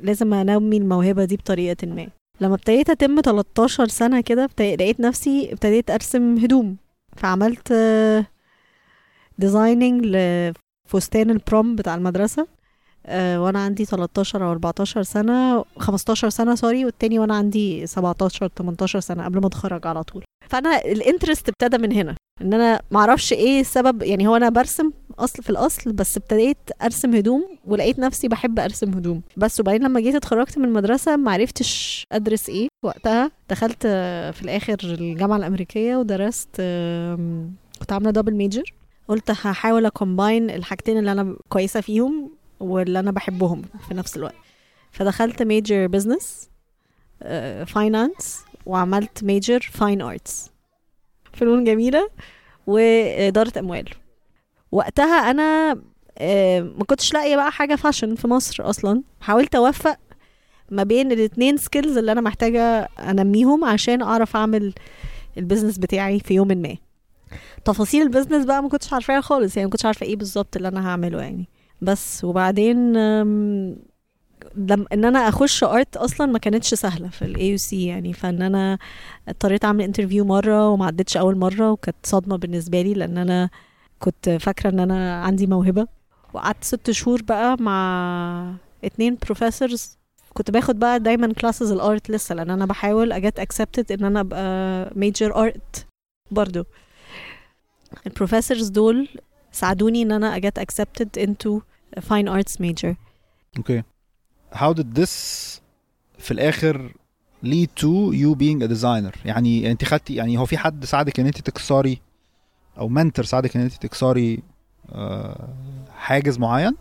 لازم 0.00 0.34
أنمي 0.34 0.76
الموهبة 0.76 1.24
دي 1.24 1.36
بطريقة 1.36 1.86
ما. 1.86 2.06
لما 2.40 2.54
ابتديت 2.54 2.90
أتم 2.90 3.20
13 3.20 3.86
سنة 3.88 4.20
كده 4.20 4.48
لقيت 4.60 5.00
نفسي 5.00 5.52
ابتديت 5.52 5.90
أرسم 5.90 6.36
هدوم. 6.38 6.76
فعملت 7.16 7.72
designing 9.38 10.04
لفستان 10.06 11.30
ال 11.30 11.39
prom 11.39 11.76
بتاع 11.76 11.94
المدرسة 11.94 12.46
آه، 13.06 13.42
وأنا 13.42 13.58
عندي 13.64 13.84
13 13.84 14.44
أو 14.44 14.50
14 14.52 15.02
سنة 15.02 15.64
15 15.78 16.28
سنة 16.28 16.54
sorry 16.54 16.84
والتاني 16.84 17.18
وأنا 17.18 17.34
عندي 17.36 17.86
17 17.86 18.48
18 18.58 19.00
سنة 19.00 19.24
قبل 19.24 19.40
ما 19.40 19.46
أتخرج 19.46 19.86
على 19.86 20.02
طول. 20.02 20.24
فأنا 20.48 20.76
ال 20.84 20.91
interest 20.91 21.48
ابتدى 21.48 21.78
من 21.78 21.92
هنا. 21.92 22.14
إن 22.42 22.54
أنا 22.54 22.80
معرفش 22.90 23.32
إيه 23.32 23.60
السبب 23.60 24.02
يعني 24.02 24.28
هو 24.28 24.36
أنا 24.36 24.48
برسم 24.48 24.90
أصل 25.18 25.42
في 25.42 25.50
الأصل 25.50 25.92
بس 25.92 26.16
ابتديت 26.16 26.56
أرسم 26.82 27.14
هدوم 27.14 27.58
ولقيت 27.66 27.98
نفسي 27.98 28.28
بحب 28.28 28.58
أرسم 28.58 28.94
هدوم. 28.94 29.22
بس 29.36 29.60
وبعدين 29.60 29.82
لما 29.84 30.00
جيت 30.00 30.14
اتخرجت 30.14 30.58
من 30.58 30.64
المدرسة 30.64 31.16
ما 31.16 31.32
عرفتش 31.32 32.04
أدرس 32.12 32.48
إيه 32.48 32.68
وقتها. 32.84 33.30
دخلت 33.50 33.86
في 34.32 34.42
الآخر 34.42 34.76
الجامعة 34.82 35.36
الأمريكية 35.36 35.96
ودرست 35.96 36.56
كنت 37.80 37.92
عاملة 37.92 38.10
double 38.10 38.34
major 38.34 38.74
قلت 39.08 39.30
هحاول 39.30 39.86
أ 39.86 39.94
combine 39.94 40.50
الحاجتين 40.50 40.98
اللي 40.98 41.12
أنا 41.12 41.36
كويسة 41.48 41.80
فيهم 41.80 42.30
واللي 42.60 42.98
أنا 42.98 43.10
بحبهم 43.10 43.62
في 43.88 43.94
نفس 43.94 44.16
الوقت. 44.16 44.34
فدخلت 44.92 45.42
major 45.42 45.86
business 45.86 46.48
finance 47.66 48.44
وعملت 48.66 49.24
major 49.24 49.60
fine 49.72 50.02
arts 50.02 50.50
فنون 51.32 51.64
جميلة 51.64 52.08
وإدارة 52.66 53.52
أموال. 53.58 53.88
وقتها 54.72 55.30
أنا 55.30 55.78
آه، 56.18 56.60
ما 56.60 56.84
كنتش 56.84 57.12
لاقية 57.14 57.36
بقى 57.36 57.52
حاجة 57.52 57.74
fashion 57.74 58.14
في 58.14 58.28
مصر 58.28 58.70
أصلا. 58.70 59.02
حاولت 59.20 59.54
أوفق 59.54 59.96
ما 60.70 60.82
بين 60.82 61.12
الاتنين 61.12 61.56
skills 61.56 61.96
اللي 61.98 62.12
أنا 62.12 62.20
محتاجة 62.20 62.88
أنميهم 62.98 63.64
عشان 63.64 64.02
أعرف 64.02 64.36
أعمل 64.36 64.74
ال 65.38 65.42
business 65.42 65.78
بتاعي 65.78 66.20
في 66.20 66.34
يوم 66.34 66.48
ما. 66.48 66.76
تفاصيل 67.64 68.02
ال 68.02 68.07
business 68.07 68.44
بقى 68.44 68.62
ما 68.62 68.68
كنتش 68.68 68.92
عارفاها 68.92 69.20
خالص 69.20 69.56
يعني 69.56 69.66
ما 69.66 69.70
كنتش 69.70 69.86
عارفة 69.86 70.06
إيه 70.06 70.16
بالظبط 70.16 70.56
اللي 70.56 70.68
أنا 70.68 70.88
هعمله 70.88 71.22
يعني. 71.22 71.48
بس 71.82 72.24
وبعدين 72.24 72.92
لم 74.56 74.86
إن 74.92 75.04
أنا 75.04 75.18
أخش 75.28 75.64
art 75.64 75.96
أصلا 75.96 76.26
ما 76.26 76.38
كانتش 76.38 76.74
سهلة 76.74 77.08
في 77.08 77.22
ال 77.22 77.58
AUC 77.58 77.86
يعني. 77.86 78.12
فإن 78.12 78.42
أنا 78.42 78.78
اضطريت 79.28 79.64
أعمل 79.64 79.84
interview 79.84 80.24
مرة 80.24 80.68
وما 80.68 80.86
عدتش 80.86 81.16
أول 81.16 81.36
مرة 81.36 81.70
وكانت 81.72 81.96
صدمة 82.06 82.36
بالنسبة 82.36 82.82
لي 82.82 82.94
لأن 82.94 83.18
أنا 83.18 83.50
كنت 83.98 84.30
فاكرة 84.30 84.70
إن 84.70 84.80
أنا 84.80 85.22
عندي 85.22 85.46
موهبة. 85.46 85.86
وقعدت 86.34 86.64
ست 86.64 86.90
شهور 86.90 87.22
بقى 87.22 87.56
مع 87.60 88.54
اتنين 88.84 89.18
professors 89.24 89.98
كنت 90.34 90.50
باخد 90.50 90.78
بقى 90.78 91.00
دايما 91.00 91.32
classes 91.32 91.72
ال 91.72 91.82
art 91.82 92.10
لسه 92.10 92.34
لأن 92.34 92.50
أنا 92.50 92.66
بحاول 92.66 93.12
أ 93.12 93.19
get 93.19 93.38
accepted 93.38 93.92
إن 93.92 94.04
أنا 94.04 94.20
أبقى 94.20 94.90
major 94.96 95.36
art 95.44 95.86
برضو. 96.30 96.64
ال 98.06 98.12
professors 98.12 98.68
دول 98.68 99.08
ساعدوني 99.52 100.02
إن 100.02 100.12
أنا 100.12 100.36
أ 100.36 100.41
get 100.41 100.58
into 101.18 101.60
a 101.98 102.00
fine 102.00 102.28
arts 102.28 102.54
major. 102.60 102.94
okay 103.58 103.82
how 104.54 104.72
did 104.74 104.98
this 104.98 105.10
في 106.18 106.30
الآخر 106.30 106.92
lead 107.44 107.68
to 107.80 108.12
you 108.14 108.34
being 108.38 108.62
a 108.68 108.68
designer 108.78 109.16
يعني 109.26 109.70
أنت 109.70 109.84
خدتي 109.84 110.14
يعني 110.14 110.38
هو 110.38 110.46
في 110.46 110.58
حد 110.58 110.84
ساعدك 110.84 111.20
إن 111.20 111.26
أنت 111.26 111.40
تكسري 111.40 112.00
أو 112.78 112.88
mentor 112.88 113.24
ساعدك 113.24 113.56
إن 113.56 113.62
أنت 113.62 113.72
تكسري 113.74 114.42
آه، 114.92 115.48
حاجز 115.96 116.38
معين؟ 116.38 116.72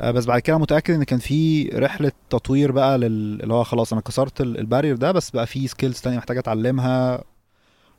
آه، 0.00 0.10
بس 0.10 0.24
بعد 0.24 0.40
كده 0.40 0.58
متأكد 0.58 0.94
إن 0.94 1.04
كان 1.04 1.18
في 1.18 1.68
رحلة 1.68 2.12
تطوير 2.30 2.72
بقى 2.72 2.98
لل- 2.98 3.42
اللي 3.42 3.54
هو 3.54 3.64
خلاص 3.64 3.92
أنا 3.92 4.02
كسرت 4.02 4.40
ال- 4.40 4.58
ال 4.58 4.63
barrier 4.63 4.96
ده 4.96 5.12
بس 5.12 5.30
بقى 5.30 5.46
في 5.46 5.68
skills 5.68 6.00
تانية 6.00 6.16
محتاجة 6.16 6.38
أتعلمها 6.38 7.24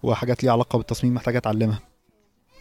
وحاجات 0.03 0.43
ليها 0.43 0.51
علاقة 0.51 0.77
بالتصميم 0.77 1.13
محتاجة 1.13 1.37
أتعلمها. 1.37 1.79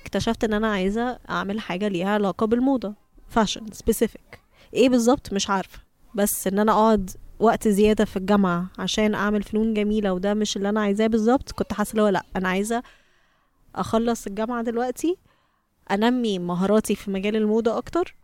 اكتشفت 0.02 0.45
إن 0.45 0.52
أنا 0.52 0.73
عايزة 0.73 1.19
أعمل 1.31 1.61
حاجة 1.61 1.88
ليها 1.88 2.09
علاقة 2.09 2.47
بالموضة 2.47 2.95
fashion 3.28 3.66
specific 3.73 4.40
إيه 4.75 4.88
بالظبط؟ 4.88 5.33
مش 5.33 5.50
عارفة. 5.50 5.78
بس 6.14 6.47
إن 6.47 6.59
أنا 6.59 6.73
أقعد 6.73 7.11
وقت 7.40 7.68
زيادة 7.68 8.04
في 8.04 8.16
الجامعة 8.16 8.66
عشان 8.78 9.14
أعمل 9.14 9.42
فنون 9.42 9.75
جميلة 9.75 10.12
وده 10.12 10.35
مش 10.35 10.56
اللي 10.56 10.68
أنا 10.68 10.80
عايزاه 10.80 11.06
بالظبط. 11.06 11.52
كنت 11.52 11.73
حاسة 11.73 11.90
اللي 11.90 12.02
هو 12.02 12.09
لأ 12.09 12.23
أنا 12.37 12.49
عايزة 12.49 12.83
أخلص 13.75 14.26
الجامعة 14.26 14.62
دلوقتي 14.62 15.16
أنمي 15.90 16.38
مهاراتي 16.38 16.94
في 16.94 17.11
مجال 17.11 17.37
الموضة 17.37 17.78
أكتر 17.78 18.14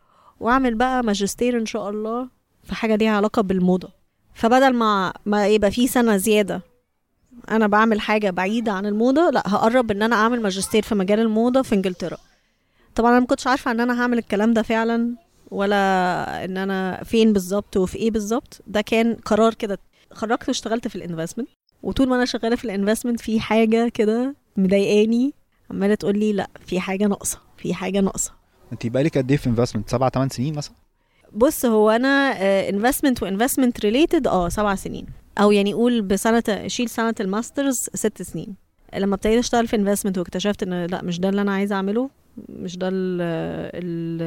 وأعمل 0.40 0.74
بقى 0.74 1.02
ماجستير 1.04 1.58
إن 1.58 1.66
شاء 1.66 1.90
الله 1.90 2.28
في 2.64 2.74
حاجة 2.74 2.96
ليها 2.96 3.16
علاقة 3.16 3.42
بالموضة. 3.42 3.88
فبدل 4.34 4.72
ما 4.74 5.12
ما 5.26 5.46
يبقى 5.48 5.70
في 5.70 5.86
سنة 5.88 6.16
زيادة 6.16 6.62
أنا 7.50 7.66
بعمل 7.66 8.00
حاجة 8.00 8.30
بعيدة 8.30 8.72
عن 8.72 8.86
الموضة 8.86 9.30
لأ 9.30 9.42
هقرب 9.46 9.90
إن 9.90 10.02
أنا 10.02 10.16
أعمل 10.16 10.42
ماجستير 10.42 10.82
في 10.82 10.94
مجال 10.94 11.20
الموضة 11.20 11.62
في 11.62 11.74
إنجلترا. 11.74 12.16
طبعا 12.94 13.10
أنا 13.10 13.20
ما 13.20 13.26
كنتش 13.26 13.46
عارفة 13.46 13.70
إن 13.70 13.80
أنا 13.80 14.02
هعمل 14.02 14.18
الكلام 14.18 14.52
ده 14.54 14.62
فعلا. 14.62 15.14
ولا 15.50 16.44
إن 16.44 16.56
أنا 16.56 17.04
فين 17.04 17.32
بالظبط 17.32 17.76
وفي 17.76 17.98
إيه 17.98 18.10
بالظبط. 18.10 18.62
ده 18.66 18.80
كان 18.80 19.14
قرار 19.14 19.54
كده. 19.54 19.78
خرجت 20.12 20.48
واشتغلت 20.48 20.88
في 20.88 20.96
الانفستمنت. 20.96 21.48
وطول 21.82 22.08
ما 22.08 22.16
أنا 22.16 22.24
شغالة 22.24 22.56
في 22.56 22.64
ال 22.64 22.69
investment 22.69 23.20
في 23.20 23.40
حاجة 23.40 23.88
كده 23.88 24.34
مضايقاني 24.56 25.34
عمالة 25.70 25.94
تقول 25.94 26.18
لي 26.18 26.32
لأ 26.32 26.50
في 26.66 26.80
حاجة 26.80 27.06
ناقصة 27.06 27.38
في 27.56 27.74
حاجة 27.74 28.00
ناقصة. 28.00 28.32
انت 28.72 28.86
بقالك 28.86 29.18
قد 29.18 29.30
إيه 29.30 29.38
في 29.38 29.46
investment 29.46 29.90
سبع 29.90 30.08
ثمان 30.08 30.28
سنين 30.28 30.54
مثلا؟ 30.54 30.74
بص 31.32 31.64
هو 31.64 31.90
أنا 31.90 32.08
investment 32.68 33.22
و 33.22 33.27
investment 33.27 33.80
related 33.80 34.26
آه 34.26 34.48
سبع 34.48 34.74
سنين. 34.74 35.06
أو 35.38 35.52
يعني 35.52 35.72
قول 35.72 36.02
بسنة 36.02 36.42
شيل 36.66 36.88
سنة 36.88 37.14
ال 37.20 37.26
master's 37.26 37.76
ست 37.94 38.22
سنين. 38.22 38.54
لما 38.96 39.14
ابتديت 39.14 39.38
أشتغل 39.38 39.68
في 39.68 39.76
investment 39.76 40.18
واكتشفت 40.18 40.62
إن 40.62 40.86
لأ 40.86 41.02
مش 41.02 41.20
ده 41.20 41.28
اللي 41.28 41.40
أنا 41.42 41.52
عايزة 41.52 41.74
أعمله. 41.74 42.10
مش 42.48 42.76
ده 42.78 42.88
ال 42.88 43.20
ال 43.74 44.22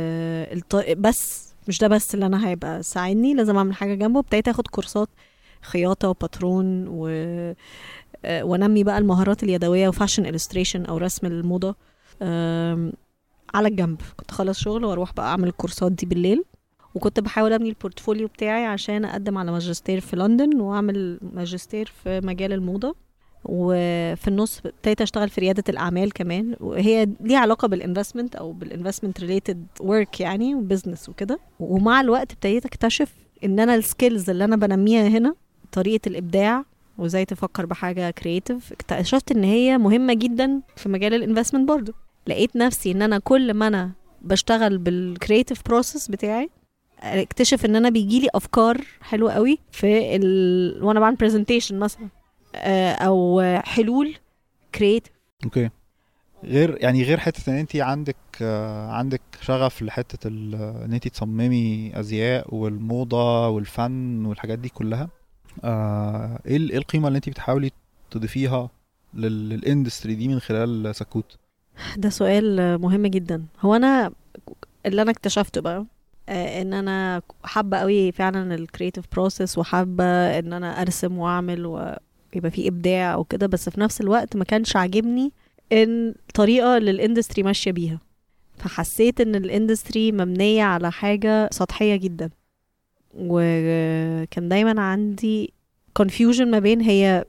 الط- 0.57 0.97
بس 0.97 1.53
مش 1.67 1.79
ده 1.79 1.87
بس 1.87 2.13
اللي 2.15 2.25
أنا 2.25 2.47
هيبقى 2.49 2.83
ساعدني 2.83 3.33
لازم 3.33 3.57
أعمل 3.57 3.73
حاجة 3.73 3.93
جنبه. 3.95 4.19
ابتديت 4.19 4.47
آخد 4.47 4.67
كورسات 4.67 5.09
خياطة 5.61 6.09
و 6.09 6.20
patron 6.20 6.87
و 6.87 7.07
آه، 8.25 8.43
وأنمي 8.43 8.83
بقى 8.83 8.97
المهارات 8.97 9.43
اليدوية 9.43 9.87
و 9.87 9.92
fashion 9.92 10.25
illustration 10.25 10.85
أو 10.85 10.97
رسم 10.97 11.27
الموضة 11.27 11.75
على 13.53 13.67
الجنب. 13.67 14.01
كنت 14.17 14.29
أخلص 14.31 14.59
شغل 14.59 14.85
وأروح 14.85 15.13
بقى 15.13 15.25
أعمل 15.27 15.47
الكورسات 15.47 15.91
دي 15.91 16.05
بالليل. 16.05 16.43
وكنت 16.95 17.19
بحاول 17.19 17.53
أبني 17.53 17.69
ال 17.69 17.75
portfolio 17.75 18.27
بتاعي 18.27 18.65
عشان 18.65 19.05
أقدم 19.05 19.37
على 19.37 19.51
ماجستير 19.51 19.99
في 19.99 20.15
لندن 20.15 20.59
وأعمل 20.61 21.19
ماجستير 21.33 21.91
في 22.03 22.21
مجال 22.23 22.53
الموضة. 22.53 22.95
وفي 23.45 24.27
النص 24.27 24.61
ابتديت 24.65 25.01
أشتغل 25.01 25.29
في 25.29 25.41
ريادة 25.41 25.63
الأعمال 25.69 26.13
كمان. 26.13 26.55
وهي 26.59 27.07
ليها 27.19 27.39
علاقة 27.39 27.67
بال 27.67 27.78
investment 27.78 28.35
أو 28.35 28.51
بال 28.51 28.62
investment 28.62 29.19
related 29.19 29.65
work 29.79 30.19
يعني 30.19 30.55
و 30.55 30.61
business 30.61 31.09
وكده. 31.09 31.39
ومع 31.59 32.01
الوقت 32.01 32.31
ابتديت 32.31 32.65
أكتشف 32.65 33.13
إن 33.43 33.59
أنا 33.59 33.75
ال 33.75 33.83
skills 33.83 34.29
اللي 34.29 34.43
أنا 34.43 34.55
بنميها 34.55 35.07
هنا 35.07 35.35
طريقة 35.71 36.07
الإبداع 36.07 36.65
وإزاي 36.97 37.25
تفكر 37.25 37.65
بحاجة 37.65 38.11
creative 38.11 38.71
اكتشفت 38.71 39.31
إن 39.31 39.43
هي 39.43 39.77
مهمة 39.77 40.13
جدا 40.13 40.61
في 40.75 40.89
مجال 40.89 41.13
ال 41.13 41.18
investment 41.18 41.67
برضو. 41.67 41.91
لقيت 42.27 42.55
نفسي 42.55 42.91
إن 42.91 43.01
أنا 43.01 43.19
كل 43.19 43.53
ما 43.53 43.67
أنا 43.67 43.91
بشتغل 44.21 44.77
بال 44.77 44.94
creative 44.94 45.61
process 45.65 46.07
بتاعي 46.07 46.49
اكتشف 46.99 47.65
إن 47.65 47.75
أنا 47.75 47.89
بيجيلي 47.89 48.27
أفكار 48.35 48.81
حلوة 49.01 49.33
قوي 49.33 49.59
في 49.71 50.15
ال... 50.15 50.83
وأنا 50.83 50.99
بعمل 50.99 51.15
presentation 51.15 51.79
مثلا. 51.79 52.07
أو 52.55 53.41
حلول 53.63 54.15
creative 54.75 55.13
okay. 55.45 55.69
غير 56.43 56.77
يعني 56.81 57.03
غير 57.03 57.19
حتة 57.19 57.49
إن 57.51 57.55
انت 57.57 57.75
عندك 57.75 58.15
آه، 58.41 58.91
عندك 58.91 59.21
شغف 59.41 59.81
لحتة 59.81 60.27
ال- 60.27 60.55
إن 60.85 60.93
انت 60.93 61.07
تصممي 61.07 61.91
أزياء 61.99 62.55
والموضة 62.55 63.47
والفن 63.49 64.25
والحاجات 64.25 64.59
دي 64.59 64.69
كلها 64.69 65.09
آه، 65.63 66.39
إيه 66.45 66.57
ال- 66.57 66.71
إيه 66.71 66.77
القيمة 66.77 67.07
اللي 67.07 67.17
انت 67.17 67.29
بتحاولي 67.29 67.71
تضيفيها 68.11 68.69
لل- 69.13 69.49
لل 69.49 69.62
industry 69.62 70.15
دي 70.15 70.27
من 70.27 70.39
خلال 70.39 70.95
سكوت؟ 70.95 71.37
ده 71.97 72.09
سؤال 72.09 72.77
مهم 72.81 73.07
جدا. 73.07 73.45
هو 73.61 73.75
أنا 73.75 74.11
اللي 74.85 75.01
أنا 75.01 75.11
اكتشفته 75.11 75.61
بقى 75.61 75.85
آه، 76.29 76.61
إن 76.61 76.73
أنا 76.73 77.21
حابة 77.43 77.77
قوي 77.77 78.11
فعلا 78.11 78.55
ال 78.55 78.61
creative 78.61 79.05
process 79.13 79.57
وحابة 79.57 80.03
إن 80.39 80.53
أنا 80.53 80.81
أرسم 80.81 81.17
وأعمل 81.17 81.65
ويبقى 82.35 82.51
في 82.51 82.67
إبداع 82.67 83.15
وكده 83.15 83.47
بس 83.47 83.69
في 83.69 83.79
نفس 83.79 84.01
الوقت 84.01 84.35
ما 84.35 84.43
كانش 84.43 84.75
عاجبني 84.75 85.31
إن 85.71 86.09
الطريقة 86.29 86.77
اللي 86.77 86.91
ال 86.91 86.97
industry 86.97 87.43
ماشية 87.43 87.71
بيها. 87.71 87.99
فحسيت 88.57 89.21
إن 89.21 89.35
الإندستري 89.35 90.11
مبنية 90.11 90.63
على 90.63 90.91
حاجة 90.91 91.49
سطحية 91.51 91.95
جدا. 91.95 92.29
وكان 93.13 94.49
دايما 94.49 94.81
عندي 94.81 95.53
confusion 96.01 96.41
ما 96.41 96.59
بين 96.59 96.81
هي 96.81 97.25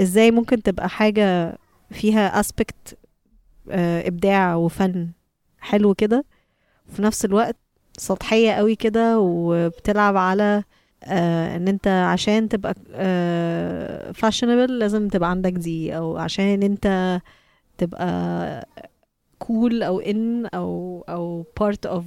إزاي 0.00 0.30
ممكن 0.30 0.62
تبقى 0.62 0.88
حاجة 0.88 1.58
فيها 1.90 2.42
aspect 2.42 2.94
آه، 3.70 4.08
إبداع 4.08 4.54
وفن 4.54 5.08
حلو 5.58 5.94
كده 5.94 6.24
وفي 6.88 7.02
نفس 7.02 7.24
الوقت 7.24 7.56
سطحية 7.98 8.52
قوي 8.52 8.76
كده 8.76 9.18
وبتلعب 9.20 10.16
على 10.16 10.64
آه 11.04 11.56
إن 11.56 11.68
أنت 11.68 11.88
عشان 11.88 12.48
تبقى 12.48 12.74
فاشونبل 14.14 14.78
لازم 14.78 15.08
تبقى 15.08 15.30
عندك 15.30 15.52
دي 15.52 15.96
أو 15.96 16.16
عشان 16.16 16.62
أنت 16.62 17.20
تبقى 17.78 18.68
cool 19.38 19.82
أو 19.82 20.00
in 20.00 20.46
أو 20.46 21.04
أو 21.08 21.44
part 21.60 21.90
of 21.90 22.02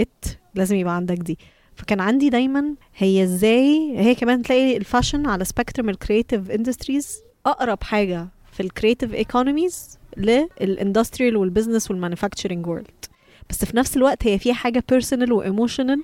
it 0.00 0.28
لازم 0.54 0.76
يبقى 0.76 0.96
عندك 0.96 1.18
دي. 1.18 1.38
فكان 1.74 2.00
عندي 2.00 2.28
دايما 2.28 2.74
هي 2.96 3.22
إزاي 3.22 3.94
هي 3.98 4.14
كمان 4.14 4.42
تلاقي 4.42 4.76
ال 4.76 4.82
fashion 4.82 5.26
على 5.26 5.44
spectrum 5.44 5.88
ال 5.88 5.95
creative 5.95 6.50
industries 6.50 7.20
أقرب 7.46 7.82
حاجة 7.82 8.28
في 8.52 8.60
الكرييتيف 8.62 9.14
ايكونوميز 9.14 9.98
للاندستريال 10.16 11.36
والبزنس 11.36 11.90
والمانيفاكتشرنج 11.90 12.66
وورلد 12.66 13.04
بس 13.50 13.64
في 13.64 13.76
نفس 13.76 13.96
الوقت 13.96 14.26
هي 14.26 14.38
فيها 14.38 14.54
حاجة 14.54 14.82
personal 14.88 15.32
و 15.32 15.39
emotional 15.39 16.02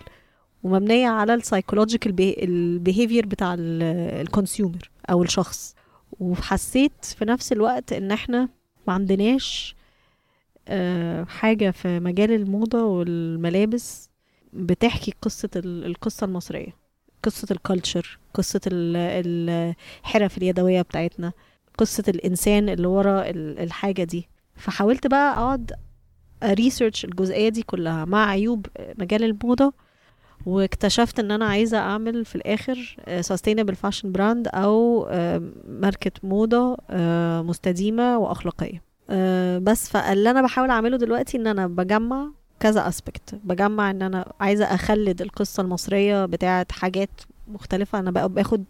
ومبنية 0.62 1.08
على 1.08 1.34
ال 1.34 1.40
psychological 1.40 2.14
ال 2.42 2.52
behavior 2.52 3.26
بتاع 3.26 3.56
ال 3.58 3.73
consumer 3.73 4.90
أو 5.10 5.22
الشخص. 5.22 5.74
وحسيت 6.20 7.04
في 7.04 7.24
نفس 7.24 7.52
الوقت 7.52 7.92
إن 7.92 8.10
إحنا 8.12 8.48
ما 8.88 8.92
عندناش 8.94 9.76
آه، 10.68 11.24
حاجة 11.24 11.70
في 11.70 12.00
مجال 12.00 12.32
الموضة 12.32 12.84
والملابس 12.84 14.10
بتحكي 14.52 15.14
قصة 15.22 15.48
ال- 15.56 15.84
القصة 15.86 16.24
المصرية 16.24 16.76
قصة 17.22 17.46
ال 17.50 17.59
culture 17.59 18.18
قصة 18.34 18.60
ال- 18.66 19.76
الحرف 20.04 20.38
اليدوية 20.38 20.82
بتاعتنا 20.82 21.32
قصة 21.78 22.04
الإنسان 22.08 22.68
اللي 22.68 22.86
ورا 22.86 23.30
ال- 23.30 23.58
الحاجة 23.58 24.04
دي. 24.04 24.28
فحاولت 24.56 25.06
بقى 25.06 25.32
أقعد 25.32 25.72
research 26.44 27.04
الجزئية 27.04 27.48
دي 27.48 27.62
كلها 27.62 28.04
مع 28.04 28.28
عيوب 28.30 28.66
مجال 28.98 29.24
الموضة 29.24 29.72
واكتشفت 30.46 31.18
إن 31.18 31.30
أنا 31.30 31.44
عايزة 31.44 31.78
أعمل 31.78 32.24
في 32.24 32.34
الآخر 32.34 32.96
sustainable 33.20 33.74
fashion 33.74 34.12
brand 34.12 34.48
أو 34.48 35.06
آه، 35.10 35.42
ماركة 35.68 36.12
موضة 36.22 36.76
آه، 36.90 37.42
مستديمة 37.42 38.18
وأخلاقية. 38.18 38.82
آه، 39.10 39.58
بس 39.58 39.88
فاللي 39.88 40.30
أنا 40.30 40.42
بحاول 40.42 40.70
أعمله 40.70 40.96
دلوقتي 40.96 41.36
إن 41.36 41.46
أنا 41.46 41.66
بجمع 41.66 42.26
كذا 42.60 42.88
aspect 42.88 43.34
بجمع 43.44 43.90
إن 43.90 44.02
أنا 44.02 44.32
عايزة 44.40 44.64
أخلد 44.64 45.22
القصة 45.22 45.60
المصرية 45.60 46.26
بتاعه 46.26 46.66
حاجات 46.72 47.10
مختلفة. 47.48 47.98
أنا 47.98 48.10
بقى 48.10 48.28
باخد 48.28 48.64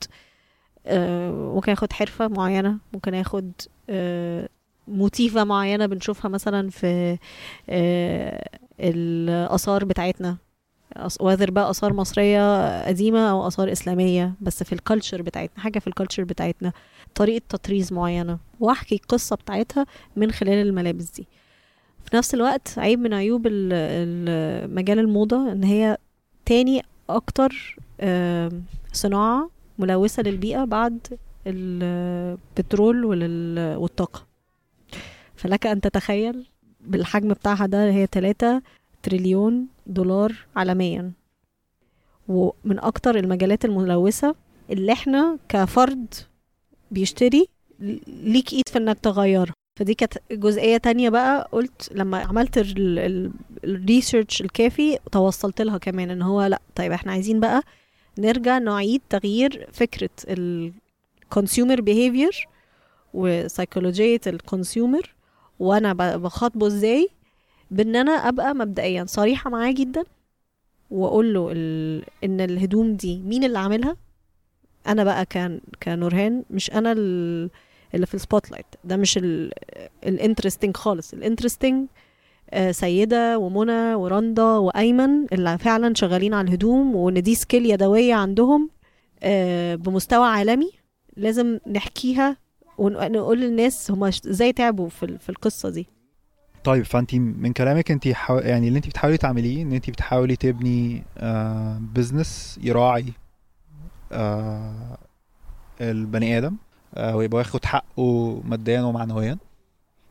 ممكن 1.54 1.72
آخد 1.72 1.92
حرفة 1.92 2.28
معينة 2.28 2.78
ممكن 2.92 3.14
آخد 3.14 3.52
موتيفة 4.88 5.44
معينة 5.44 5.86
بنشوفها 5.86 6.28
مثلا 6.28 6.70
في 6.70 7.18
الآثار 8.80 9.84
بتاعتنا. 9.84 10.36
whether 11.20 11.50
بقى 11.50 11.70
آثار 11.70 11.92
مصرية 11.92 12.86
قديمة 12.86 13.30
أو 13.30 13.46
آثار 13.46 13.72
إسلامية 13.72 14.34
بس 14.40 14.62
في 14.62 14.72
ال 14.72 14.78
culture 14.78 15.22
بتاعتنا 15.22 15.60
حاجة 15.62 15.78
في 15.78 15.86
ال 15.86 15.91
culture 15.91 16.24
بتاعتنا 16.24 16.72
طريقة 17.14 17.42
تطريز 17.48 17.92
معينة. 17.92 18.38
وأحكي 18.60 18.94
القصة 18.94 19.36
بتاعتها 19.36 19.86
من 20.16 20.30
خلال 20.32 20.66
الملابس 20.68 21.10
دي. 21.10 21.26
في 22.10 22.16
نفس 22.16 22.34
الوقت 22.34 22.78
عيب 22.78 22.98
من 22.98 23.14
عيوب 23.14 23.46
ال- 23.46 23.52
ال- 23.72 24.74
مجال 24.74 24.98
الموضة 24.98 25.52
إن 25.52 25.64
هي 25.64 25.98
تاني 26.44 26.82
أكتر 27.10 27.76
صناعة 28.92 29.50
ملوثة 29.78 30.22
للبيئة 30.22 30.64
بعد 30.64 30.98
البترول 31.46 33.04
والطاقة. 33.76 34.26
فلك 35.36 35.66
أن 35.66 35.80
تتخيل 35.80 36.46
بالحجم 36.80 37.28
بتاعها 37.28 37.66
ده 37.66 37.90
هي 37.90 38.06
3 38.12 38.62
تريليون 39.02 39.66
دولار 39.86 40.32
عالميا. 40.56 41.12
ومن 42.28 42.78
أكتر 42.78 43.18
المجالات 43.18 43.64
الملوثة 43.64 44.34
اللي 44.70 44.92
إحنا 44.92 45.38
كفرد 45.48 46.14
بيشتري 46.90 47.46
ليك 48.06 48.52
إيد 48.52 48.68
في 48.68 48.78
إنك 48.78 48.98
تغيرها 48.98 49.52
فدي 49.78 49.94
كانت 49.94 50.12
جزئية 50.32 50.76
تانية 50.76 51.08
بقى. 51.08 51.48
قلت 51.52 51.90
لما 51.94 52.18
عملت 52.18 52.58
ال 53.64 53.73
research 53.73 54.40
الكافي 54.40 54.98
توصلت 55.12 55.62
لها 55.62 55.78
كمان 55.78 56.10
إن 56.10 56.22
هو 56.22 56.42
لأ 56.42 56.60
طيب 56.76 56.92
إحنا 56.92 57.12
عايزين 57.12 57.40
بقى 57.40 57.62
نرجع 58.18 58.58
نعيد 58.58 59.00
تغيير 59.10 59.68
فكرة 59.72 60.10
ال 60.28 60.45
consumer 60.45 61.80
behavior 61.80 62.48
وسيكولوجيه 63.14 64.20
الكونسيومر 64.26 65.14
وأنا 65.58 65.92
بخاطبه 66.16 66.66
إزاي؟ 66.66 67.08
بان 67.72 67.96
أنا 67.96 68.12
ابقى 68.12 68.54
مبدئيا 68.54 69.04
صريحة 69.04 69.50
معاه 69.50 69.72
جدا 69.72 70.04
واقول 70.90 71.34
له 71.34 71.48
ال... 71.52 72.02
إن 72.24 72.40
الهدوم 72.40 72.92
دي 72.94 73.18
مين 73.18 73.44
اللي 73.44 73.58
عاملها؟ 73.58 73.96
أنا 74.86 75.04
بقى 75.04 75.26
كان 75.26 75.60
كنورهان 75.82 76.44
مش 76.50 76.70
أنا 76.72 76.92
ال- 76.92 77.50
اللي 77.94 78.06
في 78.06 78.14
ال 78.14 78.50
spotlight 78.50 78.66
ده 78.84 78.96
مش 78.96 79.18
ال 80.04 80.10
interesting 80.10 80.76
خالص. 80.76 81.12
ال 81.12 81.18
interesting 81.18 81.86
سيدة 82.70 83.38
ومنى 83.38 83.94
ورندا 83.94 84.42
وأيمن 84.42 85.26
اللي 85.32 85.58
فعلا 85.58 85.94
شغالين 85.94 86.34
على 86.34 86.48
الهدوم 86.48 86.96
وإن 86.96 87.22
دي 87.22 87.34
skill 87.34 87.66
يدوية 87.70 88.14
عندهم 88.14 88.70
آه، 89.22 89.74
بمستوى 89.74 90.26
عالمي 90.26 90.70
لازم 91.16 91.58
نحكيها 91.66 92.36
ونقول 92.78 93.40
للناس 93.40 93.90
هما 93.90 94.08
إزاي 94.08 94.52
تعبوا 94.52 94.88
في 94.88 95.02
ال- 95.02 95.18
في 95.18 95.28
القصة 95.28 95.68
دي. 95.70 95.86
طيب 96.64 96.84
فأنت 96.84 97.14
من 97.14 97.52
كلامك 97.52 97.90
أنت 97.90 98.08
حاو... 98.08 98.38
يعني 98.38 98.68
اللي 98.68 98.76
أنت 98.76 98.86
بتحاولي 98.88 99.16
تعمليه 99.16 99.62
إن 99.62 99.72
أنت 99.72 99.90
بتحاولي 99.90 100.36
تبني 100.36 101.02
آه 101.18 101.78
بزنس 101.94 102.58
يراعي 102.62 103.12
آه 104.12 104.98
البني 105.80 106.38
آدم 106.38 106.56
آه 106.94 107.16
ويبقى 107.16 107.38
واخد 107.38 107.64
حقه 107.64 108.40
ماديا 108.44 108.80
ومعنويا. 108.82 109.38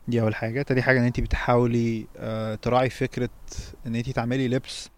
دي 0.08 0.20
أول 0.20 0.34
حاجة. 0.34 0.62
تاني 0.62 0.82
حاجة 0.82 0.98
إن 1.00 1.04
أنت 1.04 1.20
بتحاولي 1.20 2.06
آه 2.16 2.54
تراعي 2.54 2.90
فكرة 2.90 3.30
إن 3.86 3.94
أنت 3.94 4.10
تعملي 4.10 4.48
لبس 4.48 4.88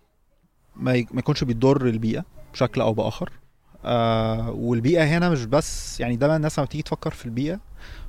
ما, 0.76 0.94
ي... 0.94 1.06
ما 1.12 1.18
يكونش 1.18 1.44
بيضر 1.44 1.86
البيئة 1.86 2.24
بشكل 2.52 2.80
أو 2.80 2.92
بآخر. 2.92 3.30
آه 3.84 4.50
والبيئة 4.50 5.04
هنا 5.04 5.30
مش 5.30 5.44
بس 5.44 6.00
يعني 6.00 6.16
دايما 6.16 6.36
الناس 6.36 6.58
لما 6.58 6.68
تيجي 6.68 6.82
تفكر 6.82 7.10
في 7.10 7.24
البيئة 7.26 7.60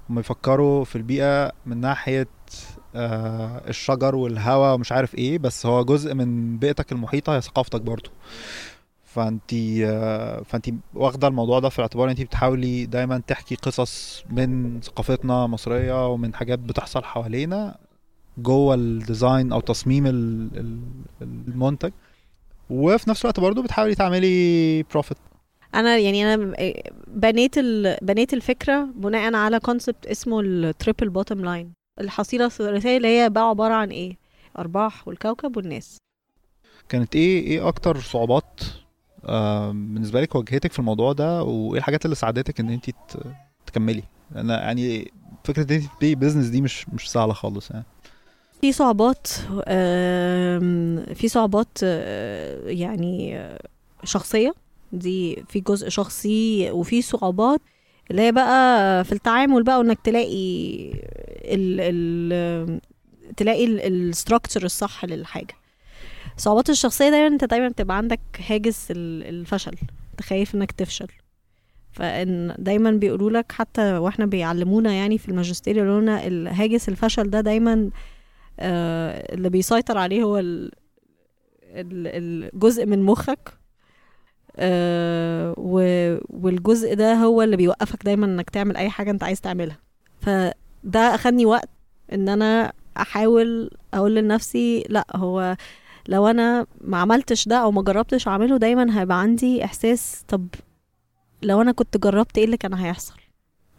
هم 0.09 0.19
يفكروا 0.19 0.83
في 0.85 0.95
البيئة 0.95 1.51
من 1.65 1.77
ناحية 1.81 2.27
آه 2.95 3.61
الشجر 3.69 4.15
والهواء 4.15 4.75
ومش 4.75 4.91
عارف 4.91 5.15
إيه 5.15 5.37
بس 5.39 5.65
هو 5.65 5.83
جزء 5.83 6.13
من 6.13 6.57
بيئتك 6.57 6.91
المحيطة 6.91 7.35
هي 7.35 7.41
ثقافتك 7.41 7.81
برضو. 7.81 8.09
فانت 9.03 9.53
آه 9.83 10.41
فانت 10.43 10.69
واخدة 10.93 11.27
الموضوع 11.27 11.59
ده 11.59 11.69
في 11.69 11.79
الاعتبار 11.79 12.09
انت 12.11 12.21
بتحاولي 12.21 12.85
دايما 12.85 13.21
تحكي 13.27 13.55
قصص 13.55 14.23
من 14.29 14.81
ثقافتنا 14.81 15.45
المصريه 15.45 16.07
ومن 16.09 16.33
حاجات 16.33 16.59
بتحصل 16.59 17.03
حوالينا 17.03 17.77
جوه 18.37 18.75
الديزاين 18.75 19.51
أو 19.51 19.59
تصميم 19.59 20.07
ال- 20.07 20.49
ال- 20.57 20.79
المنتج. 21.47 21.91
وفي 22.69 23.09
نفس 23.09 23.21
الوقت 23.25 23.39
برضو 23.39 23.61
بتحاولي 23.61 23.95
تعملي 23.95 24.83
profit 24.83 25.17
أنا 25.75 25.97
يعني 25.97 26.33
أنا 26.33 26.53
بنيت 27.07 27.57
ال... 27.57 27.97
بنيت 28.01 28.33
الفكرة 28.33 28.87
بناء 28.95 29.35
على 29.35 29.59
concept 29.59 30.05
اسمه 30.07 30.39
ال 30.39 30.51
triple 30.51 31.23
bottom 31.23 31.37
line 31.37 31.73
الحصيلة 32.05 32.45
الثلاثية 32.45 32.97
اللي 32.97 33.07
هي 33.07 33.29
بقى 33.29 33.49
عبارة 33.49 33.73
عن 33.73 33.89
إيه؟ 33.89 34.17
أرباح 34.59 35.07
والكوكب 35.07 35.57
والناس. 35.57 35.97
كانت 36.89 37.15
إيه 37.15 37.43
إيه 37.43 37.67
أكتر 37.67 37.99
صعوبات 37.99 38.61
آه 39.25 39.69
بالنسبة 39.71 40.21
لك 40.21 40.35
واجهتك 40.35 40.71
في 40.71 40.79
الموضوع 40.79 41.13
ده؟ 41.13 41.43
وإيه 41.43 41.79
الحاجات 41.79 42.05
اللي 42.05 42.15
ساعدتك 42.15 42.59
إن 42.59 42.69
انت 42.69 42.85
تكملي؟ 43.65 44.03
أنا 44.35 44.61
يعني 44.61 45.11
فكرة 45.43 45.63
إن 45.63 45.75
انت 45.75 45.85
تبتدي 45.85 46.15
business 46.15 46.45
دي 46.47 46.61
مش 46.61 46.89
مش 46.89 47.11
سهلة 47.11 47.33
خالص 47.33 47.71
يعني. 47.71 47.85
في 48.61 48.71
صعوبات 48.71 49.27
في 51.15 51.27
صعوبات 51.27 51.77
آه، 51.83 52.69
يعني 52.69 53.39
شخصية. 54.03 54.53
دي 54.93 55.43
في 55.49 55.59
جزء 55.59 55.89
شخصي 55.89 56.71
وفي 56.71 57.01
صعوبات 57.01 57.61
اللي 58.11 58.21
هي 58.21 58.31
بقى 58.31 59.03
في 59.03 59.11
التعامل 59.11 59.63
بقى 59.63 59.79
وإنك 59.79 59.99
تلاقي 60.03 60.91
ال 61.45 61.79
ال 61.81 62.79
تلاقي 63.37 63.87
الستراكشر 63.87 64.63
الصح 64.63 65.05
للحاجة. 65.05 65.53
صعوبات 66.37 66.69
الشخصية 66.69 67.09
دايما 67.09 67.27
أنت 67.27 67.43
دايما 67.45 67.67
بتبقى 67.69 67.97
عندك 67.97 68.19
هاجس 68.47 68.91
ال- 68.91 69.23
الفشل. 69.23 69.75
أنت 70.11 70.21
خايف 70.21 70.55
إنك 70.55 70.71
تفشل. 70.71 71.07
فإن 71.91 72.55
دايما 72.59 72.91
بيقولوا 72.91 73.29
لك 73.29 73.51
حتى 73.51 73.97
وإحنا 73.97 74.25
بيعلمونا 74.25 74.93
يعني 74.93 75.17
في 75.17 75.29
الماجستير 75.29 75.77
يقولوا 75.77 76.01
لنا 76.01 76.27
الهاجس 76.27 76.89
الفشل 76.89 77.29
ده 77.29 77.41
دايما 77.41 77.89
آه، 78.59 79.33
اللي 79.33 79.49
بيسيطر 79.49 79.97
عليه 79.97 80.23
هو 80.23 80.37
ال- 80.37 80.71
الجزء 81.73 82.85
من 82.85 83.03
مخك. 83.03 83.53
آه، 84.57 85.53
و- 85.57 86.17
والجزء 86.29 86.93
ده 86.95 87.13
هو 87.13 87.41
اللي 87.41 87.57
بيوقفك 87.57 88.03
دايما 88.05 88.25
إنك 88.25 88.49
تعمل 88.49 88.77
أي 88.77 88.89
حاجة 88.89 89.11
أنت 89.11 89.23
عايز 89.23 89.41
تعملها. 89.41 89.77
فده 90.21 90.99
أخدني 91.15 91.45
وقت 91.45 91.69
إن 92.13 92.29
أنا 92.29 92.73
أحاول 92.97 93.69
أقول 93.93 94.15
لنفسي 94.15 94.83
لأ 94.89 95.05
هو 95.15 95.55
لو 96.07 96.27
أنا 96.27 96.65
ما 96.81 96.97
عملتش 96.97 97.47
ده 97.47 97.55
أو 97.57 97.71
ما 97.71 97.81
جربتش 97.81 98.27
أعمله 98.27 98.57
دايما 98.57 99.01
هيبقى 99.01 99.19
عندي 99.21 99.65
إحساس 99.65 100.23
طب 100.27 100.47
لو 101.43 101.61
أنا 101.61 101.71
كنت 101.71 101.97
جربت 101.97 102.37
إيه 102.37 102.45
اللي 102.45 102.57
كان 102.57 102.73
هيحصل؟ 102.73 103.13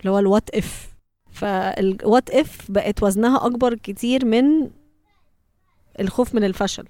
اللي 0.00 0.10
هو 0.10 0.18
ال 0.18 0.25
what 0.25 0.50
if 0.50 0.94
فال 1.32 1.65
what 1.65 2.30
if 2.30 2.70
بقت 2.70 3.02
وزنها 3.02 3.46
أكبر 3.46 3.74
كتير 3.74 4.24
من 4.24 4.70
الخوف 6.00 6.34
من 6.34 6.44
الفشل. 6.44 6.84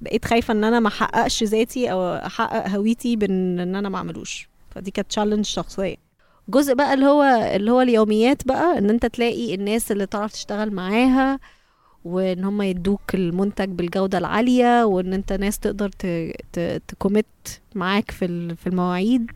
بقيت 0.00 0.24
خايفة 0.24 0.52
إن 0.52 0.64
أنا 0.64 0.80
ما 0.80 0.88
أحققش 0.88 1.44
ذاتي 1.44 1.92
أو 1.92 2.14
أحقق 2.14 2.68
هويتي 2.68 3.16
بإن 3.16 3.60
إن 3.60 3.76
أنا 3.76 3.88
ما 3.88 3.96
أعملوش. 3.96 4.48
فدي 4.70 4.90
كانت 4.90 5.08
challenge 5.08 5.44
شخصية. 5.44 5.96
جزء 6.48 6.74
بقى 6.74 6.94
اللي 6.94 7.06
هو 7.06 7.22
اللي 7.54 7.70
هو 7.70 7.80
اليوميات 7.80 8.46
بقى 8.46 8.78
إن 8.78 8.90
أنت 8.90 9.06
تلاقي 9.06 9.54
الناس 9.54 9.92
اللي 9.92 10.06
تعرف 10.06 10.32
تشتغل 10.32 10.70
معاها 10.70 11.38
وإن 12.04 12.44
هم 12.44 12.62
يدوك 12.62 13.14
المنتج 13.14 13.68
بالجودة 13.68 14.18
العالية 14.18 14.84
وإن 14.84 15.12
أنت 15.12 15.32
ناس 15.32 15.58
تقدر 15.58 15.88
تcommit 16.88 17.26
معاك 17.74 18.10
في 18.10 18.54
في 18.56 18.66
المواعيد 18.66 19.30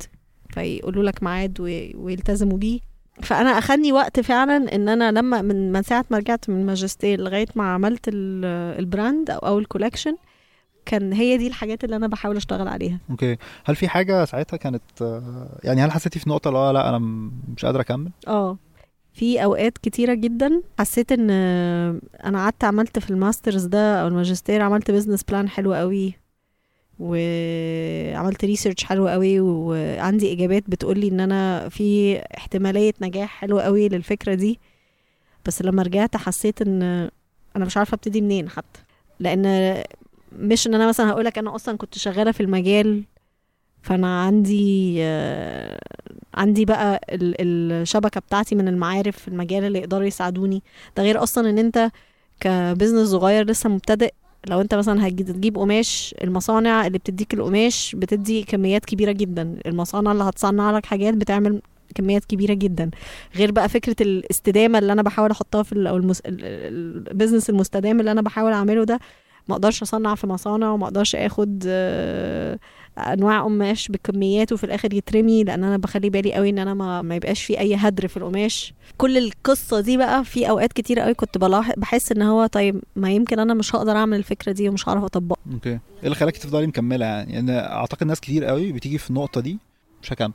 فيقولوا 0.51 1.03
لك 1.05 1.23
ميعاد 1.23 1.61
وي- 1.61 1.95
ويلتزموا 1.97 2.59
بيه. 2.59 2.81
فأنا 3.23 3.51
أخدني 3.59 3.93
وقت 3.93 4.21
فعلا 4.21 4.75
إن 4.75 4.89
أنا 4.89 5.13
لما 5.13 5.43
من 5.43 5.83
ساعة 5.83 6.05
ما 6.11 6.19
رجعت 6.19 6.51
من 6.51 6.61
الماجستير 6.61 7.21
لغاية 7.21 7.47
ما 7.55 7.65
عملت 7.75 8.09
ال- 8.09 8.45
ال 8.79 8.88
brand 8.88 9.31
أو 9.31 9.39
أو 9.39 9.59
ال 9.59 9.64
collection 9.64 10.17
كان 10.87 11.13
هي 11.13 11.37
دي 11.37 11.47
الحاجات 11.47 11.85
اللي 11.85 11.97
أنا 11.97 12.07
بحاول 12.07 12.37
أشتغل 12.37 12.69
عليها. 12.69 12.99
okay. 13.11 13.37
هل 13.65 13.77
في 13.77 13.89
حاجة 13.89 14.25
ساعتها 14.25 14.57
كانت 14.57 14.83
يعني 15.65 15.81
هل 15.81 15.93
حسيتي 15.93 16.19
في 16.19 16.31
نقطة 16.31 16.51
لا 16.51 16.73
لا 16.73 16.89
أنا 16.89 16.99
مش 17.57 17.65
قادره 17.65 17.81
أكمل؟ 17.81 18.11
آه. 18.29 18.59
في 19.13 19.45
أوقات 19.45 19.79
كتيرة 19.79 20.15
جدا 20.15 20.63
حسيت 20.79 21.13
إن 21.13 21.31
أنا 22.25 22.39
قعدت 22.39 22.65
عملت 22.65 22.99
في 22.99 23.11
ال 23.11 23.17
master's 23.17 23.65
ده 23.65 24.03
أو 24.03 24.09
الماجستير 24.09 24.63
عملت 24.63 24.91
business 24.91 25.23
plan 25.23 25.49
حلو 25.49 25.75
قوي 25.75 26.15
وعملت 26.99 28.45
ريسيرش 28.45 28.85
حلو 28.85 29.09
قوي 29.09 29.41
وعندي 29.41 30.33
إجابات 30.33 30.71
بتقولي 30.71 31.09
إن 31.09 31.21
أنا 31.21 31.69
في 31.69 32.17
احتمالية 32.39 32.93
نجاح 33.03 33.29
حلوة 33.29 33.63
قوي 33.63 33.89
للفكرة 33.89 34.35
دي. 34.35 34.61
بس 35.47 35.63
لما 35.63 35.83
رجعت 35.83 36.17
حسيت 36.17 36.63
إن 36.63 36.83
أنا 37.57 37.65
مش 37.65 37.77
عارفة 37.77 37.95
أبتدي 37.95 38.21
منين 38.21 38.49
حتى. 38.49 38.81
لأن 39.21 39.47
مش 40.39 40.67
إن 40.67 40.75
أنا 40.75 40.89
مثلا 40.89 41.11
هقولك 41.11 41.39
أنا 41.39 41.55
أصلا 41.55 41.77
كنت 41.77 41.99
شغالة 41.99 42.33
في 42.33 42.41
المجال 42.43 43.03
فأنا 43.83 44.23
عندي 44.23 44.97
آه، 45.03 45.79
عندي 46.35 46.65
بقى 46.65 47.01
ال- 47.11 47.43
الشبكة 47.73 48.21
بتاعتي 48.21 48.55
من 48.55 48.69
المعارف 48.69 49.17
في 49.19 49.29
المجال 49.29 49.65
اللي 49.65 49.79
يقدروا 49.79 50.05
يساعدوني. 50.07 50.63
ده 50.97 51.03
غير 51.03 51.23
أصلا 51.23 51.51
إن 51.51 51.59
أنت 51.59 51.91
ك 52.41 52.48
business 52.48 53.09
صغير 53.09 53.47
لسه 53.47 53.69
مبتدئ 53.71 54.13
لو 54.49 54.61
أنت 54.61 54.75
مثلا 54.75 55.09
هتجي- 55.09 55.25
تجيب 55.25 55.59
قماش 55.59 56.15
المصانع 56.25 56.87
اللي 56.87 56.99
بتديك 56.99 57.35
القماش 57.35 57.95
بتدي 57.99 58.43
كميات 58.43 58.85
كبيرة 58.85 59.13
جدا. 59.13 59.57
المصانع 59.67 60.13
اللي 60.13 60.25
هتصنع 60.25 60.71
لك 60.77 60.87
حاجات 60.87 61.15
بتعمل 61.15 61.63
كميات 61.95 62.25
كبيرة 62.25 62.55
جدا. 62.55 62.91
غير 63.37 63.51
بقى 63.53 63.69
فكرة 63.69 63.97
الاستدامة 64.01 64.79
اللي 64.79 64.93
أنا 64.93 65.03
بحاول 65.03 65.31
أحطها 65.31 65.63
في 65.63 65.89
أو 65.89 65.97
المس... 65.97 66.21
ال- 66.21 66.45
ال- 66.45 67.09
ال 67.11 67.15
business 67.15 67.51
المستدام 67.51 68.01
اللي 68.01 68.11
أنا 68.13 68.23
بحاول 68.23 68.53
أعمله 68.53 68.85
ده 68.85 68.99
ما 69.49 69.55
أقدرش 69.55 69.83
اصنع 69.83 70.15
في 70.15 70.27
مصانع 70.27 70.71
وما 70.71 70.85
أقدرش 70.85 71.17
اخد 71.17 71.65
آه، 71.67 72.59
انواع 72.99 73.43
قماش 73.43 73.89
بكميات 73.89 74.53
وفي 74.53 74.65
الآخر 74.65 74.95
يترمي 74.95 75.45
لأن 75.45 75.65
أنا 75.65 75.77
بخلي 75.77 76.11
بالي 76.11 76.33
قوي 76.35 76.51
ان 76.51 76.59
أنا 76.59 76.75
ما, 76.75 77.03
ما 77.03 77.17
يبقاش 77.17 77.45
في 77.45 77.59
اي 77.61 77.75
هدر 77.75 78.09
في 78.09 78.17
القماش. 78.17 78.75
كل 78.99 79.19
القصة 79.19 79.81
دي 79.81 79.97
بقى 79.97 80.25
في 80.25 80.49
اوقات 80.51 80.73
كتير 80.73 81.01
قوي 81.01 81.15
كنت 81.15 81.39
بلاحظ 81.39 81.73
بحس 81.77 82.13
ان 82.13 82.23
هو 82.23 82.47
طيب 82.47 82.83
ما 82.97 83.11
يمكن 83.11 83.39
أنا 83.39 83.55
مش 83.55 83.75
هقدر 83.77 83.97
اعمل 83.97 84.17
الفكرة 84.19 84.53
دي 84.53 84.69
ومش 84.69 84.89
هعرف 84.89 85.05
اطبقها. 85.05 85.39
أوكي. 85.53 85.71
إيه 85.71 85.81
اللي 86.05 86.15
خلاكي 86.15 86.39
تفضلي 86.41 86.67
مكملة؟ 86.67 87.07
يعني 87.07 87.33
يعني 87.33 87.59
اعتقد 87.59 88.07
ناس 88.07 88.21
كتير 88.21 88.45
قوي 88.45 88.73
بتيجي 88.73 88.99
في 88.99 89.11
النقطة 89.11 89.41
دي 89.41 89.59
مش 90.03 90.13
هكمل. 90.13 90.33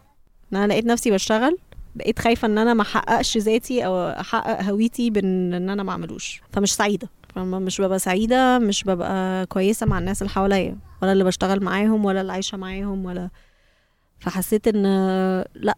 ان 0.54 0.58
أنا 0.58 0.68
لقيت 0.68 0.86
نفسي 0.86 1.12
بشتغل 1.12 1.58
بقيت 1.96 2.20
خايفة 2.20 2.46
ان 2.46 2.58
أنا 2.58 2.74
ما 2.74 2.82
احققش 2.82 3.38
ذاتي 3.38 3.86
أو 3.86 4.10
احقق 4.10 4.62
هويتي 4.64 5.10
بان 5.10 5.54
إن 5.54 5.70
أنا 5.70 5.84
ما 5.84 5.92
اعملوش. 5.92 6.42
فمش 6.52 6.74
سعيدة. 6.76 7.10
فما 7.36 7.60
مش 7.60 7.82
ببقى 7.82 8.00
سعيدة 8.00 8.60
مش 8.60 8.84
ببقى 8.84 9.46
كويسة 9.46 9.86
مع 9.86 10.00
الناس 10.00 10.22
اللي 10.22 10.30
حواليا 10.34 10.78
ولا 11.02 11.12
اللي 11.12 11.24
بشتغل 11.24 11.64
معاهم 11.64 12.06
ولا 12.06 12.22
اللي 12.22 12.32
عايشة 12.32 12.58
معاهم 12.58 13.06
ولا 13.06 13.30
فحسيت 14.20 14.68
إن 14.68 14.84
لأ 15.56 15.76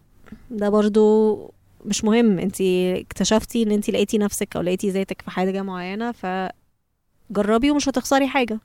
ده 0.50 0.68
برضو 0.68 1.54
مش 1.84 2.04
مهم. 2.04 2.38
انت 2.38 2.60
اكتشفتي 2.60 3.62
إن 3.62 3.70
انت 3.70 3.90
لقيتي 3.90 4.18
نفسك 4.18 4.56
أو 4.56 4.62
لقيتي 4.62 4.90
ذاتك 4.90 5.22
في 5.22 5.30
حاجة 5.30 5.62
معينة 5.62 6.12
فجربي 6.12 7.70
ومش 7.70 7.88
هتخسري 7.88 8.28
حاجة. 8.28 8.60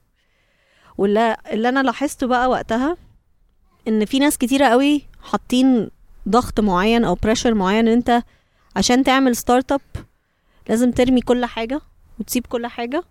واللي 0.97 1.37
اللي 1.51 1.69
أنا 1.69 1.83
لاحظته 1.83 2.27
بقى 2.27 2.49
وقتها 2.49 2.97
إن 3.87 4.05
في 4.05 4.19
ناس 4.19 4.37
كتيرة 4.37 4.65
قوي 4.67 5.01
حاطين 5.21 5.89
ضغط 6.29 6.59
معين 6.59 7.03
أو 7.05 7.15
pressure 7.15 7.53
معين 7.53 7.87
إن 7.87 7.93
أنت 7.93 8.23
عشان 8.75 9.03
تعمل 9.03 9.35
startup 9.35 9.81
لازم 10.69 10.91
ترمي 10.91 11.21
كل 11.21 11.45
حاجة. 11.45 11.81
وتسيب 12.19 12.45
كل 12.47 12.67
حاجة 12.67 13.03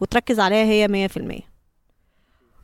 وتركز 0.00 0.40
عليها 0.40 0.64
هي 0.64 0.88
مية 0.88 1.06
في 1.06 1.16
المية. 1.16 1.52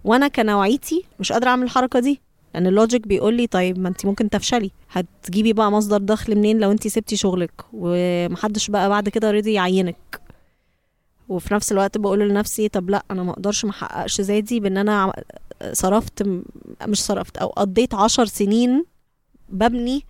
وأنا 0.04 0.28
كنوعيتي 0.28 1.04
مش 1.20 1.32
قادرة 1.32 1.48
أعمل 1.50 1.62
الحركة 1.62 2.00
دي 2.00 2.20
لأن 2.54 2.66
ال 2.66 2.73
logic 2.73 3.06
بيقول 3.06 3.34
لي 3.34 3.46
طيب 3.46 3.78
ما 3.78 3.88
انت 3.88 4.06
ممكن 4.06 4.30
تفشلي. 4.30 4.70
هتجيبي 4.90 5.52
بقى 5.52 5.70
مصدر 5.72 5.98
دخل 5.98 6.36
منين 6.36 6.58
لو 6.58 6.72
انت 6.72 6.88
سبتي 6.88 7.16
شغلك؟ 7.16 7.64
ومحدش 7.72 8.70
بقى 8.70 8.88
بعد 8.88 9.08
كده 9.08 9.30
رضي 9.30 9.52
يعينك. 9.52 10.20
وفي 11.28 11.54
نفس 11.54 11.72
الوقت 11.72 11.98
بقول 11.98 12.28
لنفسي 12.28 12.68
طب 12.68 12.90
لأ 12.90 13.04
أنا 13.10 13.22
ما 13.22 13.30
أقدرش 13.32 13.64
ما 13.64 13.70
أحققش 13.70 14.20
ذاتي 14.20 14.60
بإن 14.60 14.76
أنا 14.78 15.12
صرفت 15.72 16.22
مش 16.86 17.04
صرفت 17.04 17.36
أو 17.36 17.48
قضيت 17.48 17.94
عشر 17.94 18.26
سنين 18.26 18.84
ببني 19.48 20.02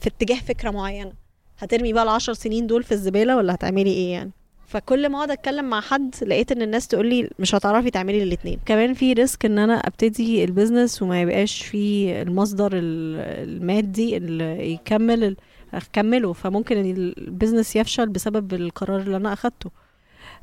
في 0.00 0.06
اتجاه 0.08 0.40
فكرة 0.40 0.70
معينة. 0.70 1.12
هترمي 1.60 1.92
بقى 1.92 2.02
العشر 2.02 2.32
سنين 2.32 2.66
دول 2.66 2.82
في 2.82 2.92
الزبالة 2.92 3.36
ولا 3.36 3.54
هتعملي 3.54 3.90
إيه 3.90 4.12
يعني؟ 4.12 4.30
فكل 4.66 5.08
ما 5.08 5.16
أقعد 5.16 5.30
أتكلم 5.30 5.64
مع 5.64 5.80
حد 5.80 6.14
لقيت 6.26 6.52
إن 6.52 6.62
الناس 6.62 6.88
تقول 6.88 7.06
لي 7.06 7.30
مش 7.38 7.54
هتعرفي 7.54 7.90
تعملي 7.90 8.22
الاثنين 8.22 8.58
كمان 8.66 8.94
في 8.94 9.12
risk 9.12 9.44
إن 9.44 9.58
أنا 9.58 9.74
أبتدي 9.74 10.44
ال 10.44 10.50
business 10.50 11.02
وما 11.02 11.20
يبقاش 11.22 11.62
في 11.62 12.12
المصدر 12.22 12.72
ال- 12.72 13.48
المادي 13.48 14.16
اللي 14.16 14.72
يكمل 14.72 15.36
أكمله. 15.74 16.32
فممكن 16.32 16.76
إن 16.76 16.90
ال 17.18 17.24
business 17.24 17.76
يفشل 17.76 18.08
بسبب 18.08 18.54
القرار 18.54 19.00
اللي 19.00 19.16
أنا 19.16 19.32
أخدته. 19.32 19.70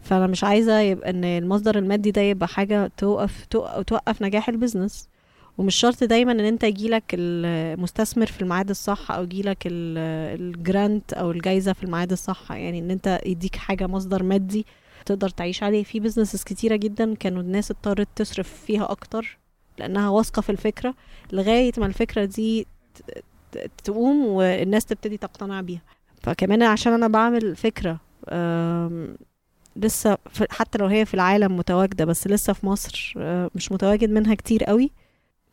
فأنا 0.02 0.28
مش 0.28 0.44
عايزة 0.44 0.80
يبقى 0.80 1.10
إن 1.10 1.24
المصدر 1.24 1.78
المادي 1.78 2.12
ده 2.12 2.22
يبقى 2.22 2.48
حاجة 2.48 2.92
توقف 2.98 3.46
توقف, 3.50 3.84
توقف 3.84 4.22
نجاح 4.22 4.50
ال 4.50 4.56
business. 4.56 5.10
ومش 5.58 5.76
شرط 5.76 6.04
دايما 6.04 6.32
إن 6.32 6.40
أنت 6.40 6.64
يجيلك 6.64 7.04
المستثمر 7.14 8.26
في 8.26 8.42
الميعاد 8.42 8.70
الصح 8.70 9.12
أو 9.12 9.24
يجيلك 9.24 9.58
ال- 9.68 9.98
ال 10.42 10.54
grant 10.54 11.14
أو 11.14 11.32
الجايزة 11.32 11.74
في 11.74 11.84
الميعاد 11.84 12.12
الصح. 12.12 12.52
يعني 12.52 12.80
إن 12.80 12.92
أنت 12.92 13.20
يديك 13.26 13.56
حاجة 13.56 13.88
مصدر 13.88 14.24
مادي 14.24 14.66
تقدر 15.06 15.30
تعيش 15.30 15.64
عليه. 15.64 15.84
في 15.84 16.00
businesses 16.00 16.44
كتيرة 16.44 16.76
جدا 16.76 17.16
كانوا 17.16 17.42
الناس 17.42 17.72
اضطرت 17.72 18.08
تصرف 18.16 18.54
فيها 18.66 18.92
أكتر 18.92 19.38
لأنها 19.80 20.10
واثقة 20.10 20.42
في 20.42 20.50
الفكرة 20.50 20.96
لغاية 21.32 21.72
ما 21.78 21.86
الفكرة 21.86 22.26
دي 22.26 22.68
تقوم 23.84 24.26
والناس 24.26 24.86
تبتدي 24.86 25.18
تقتنع 25.18 25.62
بيها. 25.62 25.82
فكمان 26.24 26.64
عشان 26.64 26.94
أنا 26.94 27.08
بعمل 27.08 27.56
فكرة 27.56 28.00
لسه 29.76 30.18
حتى 30.50 30.78
لو 30.78 30.86
هي 30.86 31.06
في 31.06 31.14
العالم 31.14 31.58
متواجدة 31.58 32.06
بس 32.06 32.28
لسه 32.28 32.54
في 32.54 32.66
مصر 32.66 33.14
أه، 33.18 33.50
مش 33.56 33.72
متواجد 33.72 34.10
منها 34.10 34.36
كتير 34.36 34.64
قوي. 34.64 34.92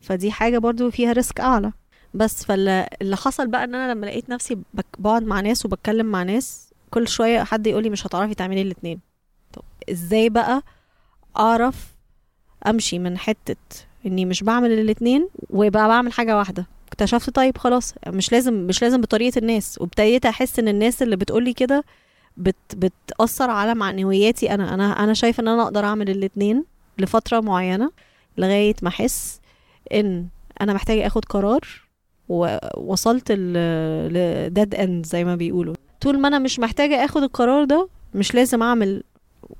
فدي 0.01 0.31
حاجة 0.31 0.57
برضو 0.57 0.91
فيها 0.91 1.11
ريسك 1.13 1.39
أعلى. 1.39 1.71
بس 2.13 2.45
فاللي 2.45 2.89
اللي 3.01 3.15
حصل 3.17 3.47
بقى 3.47 3.63
إن 3.63 3.75
أنا 3.75 3.91
لما 3.93 4.05
لقيت 4.05 4.29
نفسي 4.29 4.57
بقعد 4.99 5.23
مع 5.23 5.41
ناس 5.41 5.65
وبتكلم 5.65 6.05
مع 6.05 6.23
ناس 6.23 6.69
كل 6.91 7.07
شوية 7.07 7.43
حد 7.43 7.67
يقولي 7.67 7.89
مش 7.89 8.07
هتعرفي 8.07 8.35
تعملي 8.35 8.61
الاتنين. 8.61 8.99
طب 9.53 9.61
إزاي 9.91 10.29
بقى 10.29 10.63
أعرف 11.37 11.95
أمشي 12.67 12.99
من 12.99 13.17
حتة 13.17 13.55
إني 14.05 14.25
مش 14.25 14.43
بعمل 14.43 14.71
الاتنين 14.71 15.29
ويبقى 15.49 15.87
بعمل 15.87 16.13
حاجة 16.13 16.37
واحدة؟ 16.37 16.65
اكتشفت 16.87 17.29
طيب 17.29 17.57
خلاص 17.57 17.93
مش 18.07 18.31
لازم 18.31 18.53
مش 18.53 18.81
لازم 18.81 19.01
بطريقة 19.01 19.39
الناس. 19.39 19.77
وابتديت 19.81 20.25
أحس 20.25 20.59
إن 20.59 20.67
الناس 20.67 21.01
اللي 21.01 21.15
بتقولي 21.15 21.53
كده 21.53 21.83
بت 22.37 22.55
بتأثر 22.75 23.49
على 23.49 23.75
معنوياتي 23.75 24.53
أنا. 24.53 24.73
أنا 24.73 25.03
أنا 25.03 25.13
شايفة 25.13 25.41
إن 25.41 25.47
أنا 25.47 25.63
أقدر 25.63 25.85
أعمل 25.85 26.09
الاتنين 26.09 26.63
لفترة 26.97 27.39
معينة 27.39 27.91
لغاية 28.37 28.75
ما 28.81 28.89
أحس 28.89 29.39
إن 29.93 30.27
أنا 30.61 30.73
محتاجة 30.73 31.07
آخد 31.07 31.25
قرار 31.25 31.61
ووصلت 32.29 33.31
لديد 33.31 34.75
اند 34.75 35.05
زي 35.05 35.23
ما 35.23 35.35
بيقولوا. 35.35 35.75
طول 36.01 36.19
ما 36.19 36.27
أنا 36.27 36.39
مش 36.39 36.59
محتاجة 36.59 37.05
آخد 37.05 37.23
القرار 37.23 37.63
ده 37.63 37.89
مش 38.15 38.35
لازم 38.35 38.63
أعمل 38.63 39.03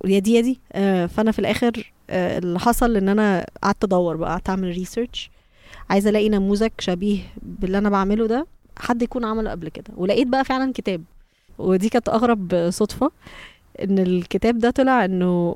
يا 0.06 0.20
دي 0.20 0.34
يا 0.34 0.42
دي. 0.42 0.60
آه، 0.74 1.06
فأنا 1.06 1.32
في 1.32 1.40
الآخر 1.40 1.92
آه، 2.10 2.38
اللي 2.38 2.60
حصل 2.60 2.96
إن 2.98 3.10
أنا 3.10 3.46
قعدت 3.64 3.84
أدور 3.84 4.16
بقى 4.16 4.30
قعدت 4.30 4.50
أعمل 4.50 4.68
research 4.68 5.30
عايزة 5.90 6.10
ألاقي 6.10 6.30
نموذج 6.30 6.70
شبيه 6.80 7.20
باللي 7.42 7.78
أنا 7.78 7.90
بعمله 7.90 8.28
ده 8.28 8.48
حد 8.78 9.02
يكون 9.02 9.26
عمله 9.26 9.52
قبل 9.52 9.70
كده. 9.70 9.94
ولقيت 9.98 10.28
بقى 10.28 10.46
فعلا 10.46 10.74
كتاب. 10.74 11.04
ودي 11.58 11.90
كانت 11.90 12.10
أغرب 12.10 12.70
صدفة 12.70 13.12
إن 13.84 14.00
الكتاب 14.00 14.58
ده 14.60 14.70
طلع 14.70 15.06
إنه 15.06 15.56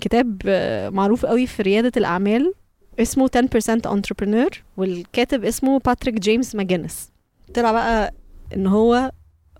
كتاب 0.00 0.42
آه، 0.46 0.88
معروف 0.90 1.26
قوي 1.26 1.46
في 1.46 1.62
ريادة 1.62 1.92
الأعمال. 1.96 2.52
اسمه 3.00 3.30
10% 3.36 3.90
entrepreneur 3.90 4.56
والكاتب 4.76 5.44
اسمه 5.44 5.78
باتريك 5.78 6.14
جيمس 6.14 6.54
ماجينس 6.54 7.10
طلع 7.54 7.72
بقى 7.72 8.14
إن 8.56 8.66
هو 8.66 9.12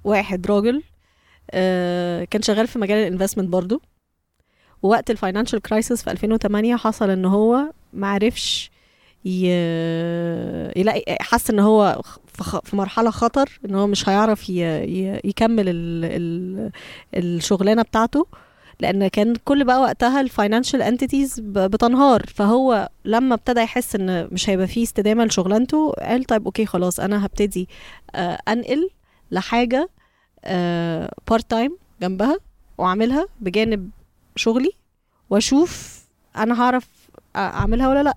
واحد 0.05 0.47
راجل 0.47 0.83
آه، 1.51 2.25
كان 2.25 2.43
شغال 2.43 2.67
في 2.67 2.79
مجال 2.79 2.99
ال 2.99 3.03
investment 3.03 3.49
برضو 3.49 3.83
ووقت 4.83 5.11
ال 5.11 5.16
financial 5.16 5.63
crisis 5.63 6.03
في 6.03 6.11
2008 6.11 6.77
حصل 6.77 7.11
إن 7.11 7.25
هو 7.25 7.73
معرفش. 7.93 8.71
يلاقي 10.77 11.17
حس 11.21 11.51
إن 11.51 11.59
هو 11.59 12.03
في 12.65 12.77
مرحلة 12.77 13.11
خطر 13.11 13.61
إن 13.65 13.75
هو 13.75 13.87
مش 13.87 14.09
هيعرف. 14.09 14.49
يكمل 14.49 15.69
ال... 15.69 16.05
ال... 16.05 16.71
الشغلانة 17.15 17.83
بتاعته 17.83 18.27
لأن 18.81 19.09
كان 19.09 19.35
كل 19.45 19.65
بقى 19.65 19.81
وقتها 19.81 20.21
ال 20.21 20.27
financial 20.27 20.83
entities 20.83 21.41
بتنهار. 21.41 22.23
فهو 22.35 22.89
لما 23.05 23.35
ابتدى 23.35 23.61
يحس 23.61 23.95
إن 23.95 24.29
مش 24.33 24.51
هيبقى 24.51 24.67
فيه 24.67 24.83
استدامة 24.83 25.25
لشغلانته 25.25 25.93
قال 25.93 26.25
طيب 26.25 26.45
okay 26.45 26.67
خلاص 26.67 27.01
أنا 27.01 27.27
هبتدي 27.27 27.69
آه، 28.15 28.39
أنقل 28.49 28.91
لحاجة 29.31 29.89
part-time 31.31 31.77
جنبها 32.03 32.37
وأعملها 32.79 33.27
بجانب 33.41 33.91
شغلي 34.37 34.71
وأشوف 35.31 36.01
أنا 36.37 36.63
هعرف 36.63 36.89
أعملها 37.37 37.89
ولا 37.89 38.03
لأ. 38.03 38.15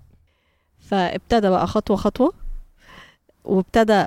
فابتدى 0.80 1.50
بقى 1.50 1.67
خطوة 1.67 1.98
خطوة 1.98 2.34
وابتدى 3.46 4.06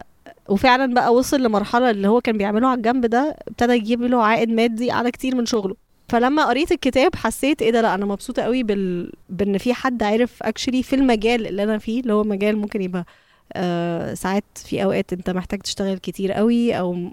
وفعلا 0.49 0.95
بقى 0.95 1.15
وصل 1.15 1.43
لمرحلة 1.43 1.91
اللي 1.91 2.09
هو 2.09 2.21
كان 2.21 2.39
بيعمله 2.39 2.69
على 2.69 2.77
الجنب 2.79 3.07
ده 3.07 3.37
ابتدى 3.49 3.73
يجيب 3.73 4.03
له 4.03 4.23
عائد 4.23 4.49
مادي 4.49 4.91
على 4.91 5.11
كتير 5.11 5.37
من 5.37 5.47
شغله. 5.47 5.77
فلما 6.11 6.45
قريت 6.47 6.73
الكتاب 6.73 7.15
حسيت 7.15 7.63
إيه 7.63 7.71
ده 7.71 7.81
لا 7.81 7.95
أنا 7.95 8.07
مبسوطة 8.07 8.43
قوي 8.43 8.63
بال... 8.63 9.13
بإن 9.29 9.59
في 9.59 9.75
حد 9.75 10.03
عارف 10.03 10.43
actually 10.43 10.83
في 10.83 10.97
المجال 10.97 11.47
اللي 11.47 11.63
أنا 11.63 11.79
فيه 11.79 12.01
اللي 12.01 12.13
هو 12.13 12.25
مجال 12.25 12.57
ممكن 12.57 12.83
يبقى 12.83 13.05
آه 13.53 14.15
ساعات 14.15 14.45
في 14.55 14.85
أوقات 14.85 15.13
أنت 15.13 15.31
محتاج 15.31 15.61
تشتغل 15.61 15.99
كتير 15.99 16.33
قوي 16.33 16.79
أو 16.79 17.11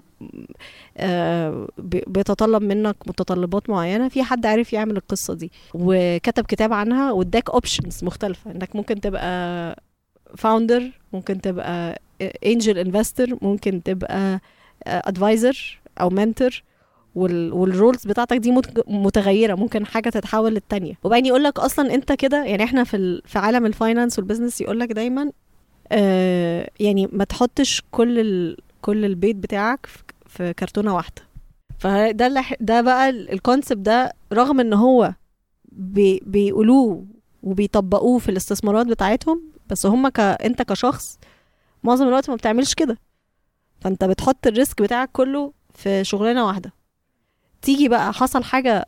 آه 0.96 1.68
بيتطلب 2.06 2.62
منك 2.62 2.96
متطلبات 3.06 3.70
معينة 3.70 4.08
في 4.08 4.22
حد 4.22 4.46
عارف 4.46 4.72
يعمل 4.72 4.96
القصة 4.96 5.34
دي. 5.34 5.52
وكتب 5.74 6.44
كتاب 6.44 6.72
عنها 6.72 7.12
واداك 7.12 7.50
options 7.50 8.04
مختلفة. 8.04 8.50
إنك 8.50 8.76
ممكن 8.76 9.00
تبقى 9.00 9.82
founder 10.36 10.90
ممكن 11.12 11.40
تبقى 11.40 12.00
angel 12.46 12.78
investor 12.78 13.38
ممكن 13.42 13.82
تبقى 13.82 14.40
advisor 14.86 15.80
أو 16.00 16.10
mentor 16.10 16.62
وال 17.52 17.67
roles 17.67 18.06
بتاعتك 18.06 18.36
دي 18.36 18.50
مت- 18.52 18.84
متغيرة 18.88 19.54
ممكن 19.54 19.86
حاجة 19.86 20.08
تتحول 20.10 20.52
للتانية. 20.54 20.94
وبعدين 21.04 21.26
يقول 21.26 21.44
لك 21.44 21.58
أصلا 21.58 21.94
أنت 21.94 22.12
كده 22.12 22.44
يعني 22.44 22.64
إحنا 22.64 22.84
في 22.84 22.96
ال- 22.96 23.22
في 23.26 23.38
عالم 23.38 23.66
ال 23.66 23.73
finance 23.73 24.18
وال 24.18 24.26
business 24.26 24.60
يقول 24.60 24.80
لك 24.80 24.92
دايما 24.92 25.32
آه 25.92 26.70
يعني 26.80 27.08
ما 27.12 27.24
تحطش 27.24 27.82
كل 27.90 28.18
ال 28.18 28.56
كل 28.82 29.04
البيت 29.04 29.36
بتاعك 29.36 29.86
في- 30.26 30.52
كرتونة 30.52 30.94
واحدة. 30.94 31.22
فده 31.78 32.26
اللي 32.26 32.42
ده 32.60 32.80
بقى 32.80 33.10
ال 33.10 33.18
concept 33.18 33.78
ده 33.78 34.12
رغم 34.32 34.60
إن 34.60 34.72
هو 34.72 35.14
بي 35.72 36.20
بيقولوه 36.26 37.06
وبيطبقوه 37.42 38.18
في 38.18 38.28
الاستثمارات 38.28 38.86
بتاعتهم 38.86 39.42
بس 39.70 39.86
هم 39.86 40.08
ك 40.08 40.20
أنت 40.20 40.62
كشخص 40.62 41.18
معظم 41.84 42.08
الوقت 42.08 42.30
ما 42.30 42.36
بتعملش 42.36 42.74
كده. 42.74 42.98
فأنت 43.80 44.04
بتحط 44.04 44.46
ال 44.46 44.53
risk 44.53 44.82
بتاعك 44.82 45.10
كله 45.12 45.52
في 45.74 46.04
شغلانة 46.04 46.46
واحدة. 46.46 46.72
تيجي 47.62 47.88
بقى 47.88 48.12
حصل 48.12 48.44
حاجة 48.44 48.86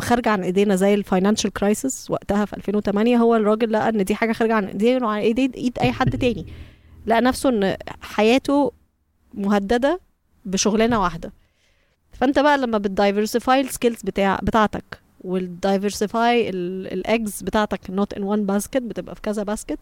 خارجة 0.00 0.30
عن 0.30 0.42
إيدينا 0.42 0.76
زي 0.76 0.94
ال 0.94 1.00
financial 1.00 1.52
crisis 1.52 2.10
وقتها 2.10 2.44
في 2.44 2.56
2008 2.56 3.16
هو 3.16 3.36
الراجل 3.36 3.72
لقى 3.72 3.88
إن 3.88 4.04
دي 4.04 4.14
حاجة 4.14 4.32
خارجة 4.32 4.54
عن 4.54 4.64
إيديه 4.64 4.98
وعن 5.02 5.18
إيدي 5.20 5.50
إيد 5.56 5.78
أي 5.78 5.92
حد 5.92 6.18
تاني. 6.22 6.46
لقى 7.06 7.20
نفسه 7.20 7.48
إن 7.48 7.76
حياته 8.00 8.72
مهددة 9.34 10.00
بشغلانة 10.44 11.02
واحدة. 11.02 11.32
فأنت 12.12 12.38
بقى 12.38 12.58
لما 12.58 12.78
بت 12.78 12.93
diversify 12.93 13.60
ال 13.60 13.66
skills 13.66 14.02
بتاع 14.04 14.38
بتاعتك 14.42 15.00
وال 15.20 15.43
diversify 15.43 16.48
ال 16.50 16.68
eggs 16.68 17.42
بتاعتك 17.42 17.90
not 17.90 18.14
in 18.14 18.22
one 18.22 18.46
basket 18.46 18.82
بتبقى 18.82 19.14
في 19.14 19.20
كذا 19.20 19.42
basket 19.42 19.78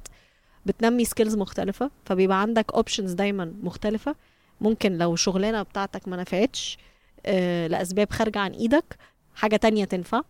بتنمي 0.67 1.05
skills 1.05 1.37
مختلفة 1.37 1.91
فبيبقى 2.05 2.41
عندك 2.43 2.73
options 2.75 3.13
دايما 3.13 3.55
مختلفة. 3.63 4.15
ممكن 4.61 4.99
لو 4.99 5.15
الشغلانه 5.15 5.63
بتاعتك 5.63 6.09
ما 6.09 6.17
نفعتش 6.17 6.79
آه، 7.27 7.67
لأسباب 7.67 8.11
خارجة 8.11 8.39
عن 8.39 8.51
إيدك 8.53 8.97
حاجة 9.35 9.57
تانية 9.57 9.85
تنفع. 9.85 10.23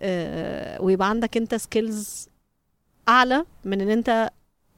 آه، 0.00 0.82
ويبقى 0.82 1.08
عندك 1.08 1.36
أنت 1.36 1.54
skills 1.54 2.28
أعلى 3.08 3.44
من 3.64 3.80
إن 3.80 3.90
أنت 3.90 4.30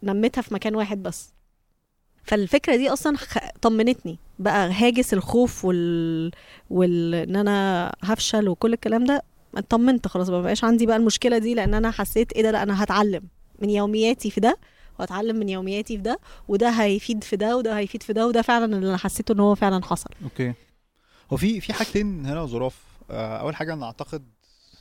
نميتها 0.02 0.42
في 0.42 0.54
مكان 0.54 0.74
واحد 0.74 1.02
بس. 1.02 1.32
فالفكرة 2.22 2.76
دي 2.76 2.88
أصلا. 2.92 3.16
طمنتني. 3.62 4.18
بقى 4.38 4.72
هاجس 4.72 5.14
الخوف 5.14 5.64
وال 5.64 6.30
وال 6.70 7.14
ان 7.14 7.36
أنا 7.36 7.92
هفشل 8.02 8.48
وكل 8.48 8.72
الكلام 8.72 9.04
ده. 9.04 9.22
اطمنت 9.54 10.08
خلاص 10.08 10.30
ما 10.30 10.42
بقاش 10.42 10.64
عندي 10.64 10.86
بقى 10.86 10.96
المشكلة 10.96 11.38
دي 11.38 11.54
لأن 11.54 11.74
أنا 11.74 11.90
حسيت 11.90 12.32
إيه 12.32 12.42
ده؟ 12.42 12.50
لأ 12.50 12.62
أنا 12.62 12.82
هتعلم 12.84 13.22
من 13.58 13.70
يومياتي 13.70 14.30
في 14.30 14.40
ده 14.40 14.58
واتعلم 14.98 15.36
من 15.36 15.48
يومياتي 15.48 15.96
في 15.96 16.02
ده 16.02 16.18
وده 16.48 16.68
هيفيد 16.70 17.24
في 17.24 17.36
ده 17.36 17.56
وده 17.56 17.78
هيفيد 17.78 18.02
في 18.02 18.12
ده 18.12 18.26
وده 18.26 18.42
فعلا 18.42 18.64
اللي 18.64 18.88
أنا 18.88 18.96
حسيته 18.96 19.32
إن 19.32 19.40
هو 19.40 19.54
فعلا 19.54 19.84
حصل. 19.84 20.10
okay. 20.24 20.52
هو 21.32 21.36
في 21.36 21.60
في 21.60 21.72
حاجتين 21.72 22.26
هنا 22.26 22.46
ظراف 22.46 22.84
آه، 23.10 23.36
أول 23.36 23.56
حاجة 23.56 23.72
أنا 23.72 23.86
أعتقد 23.86 24.24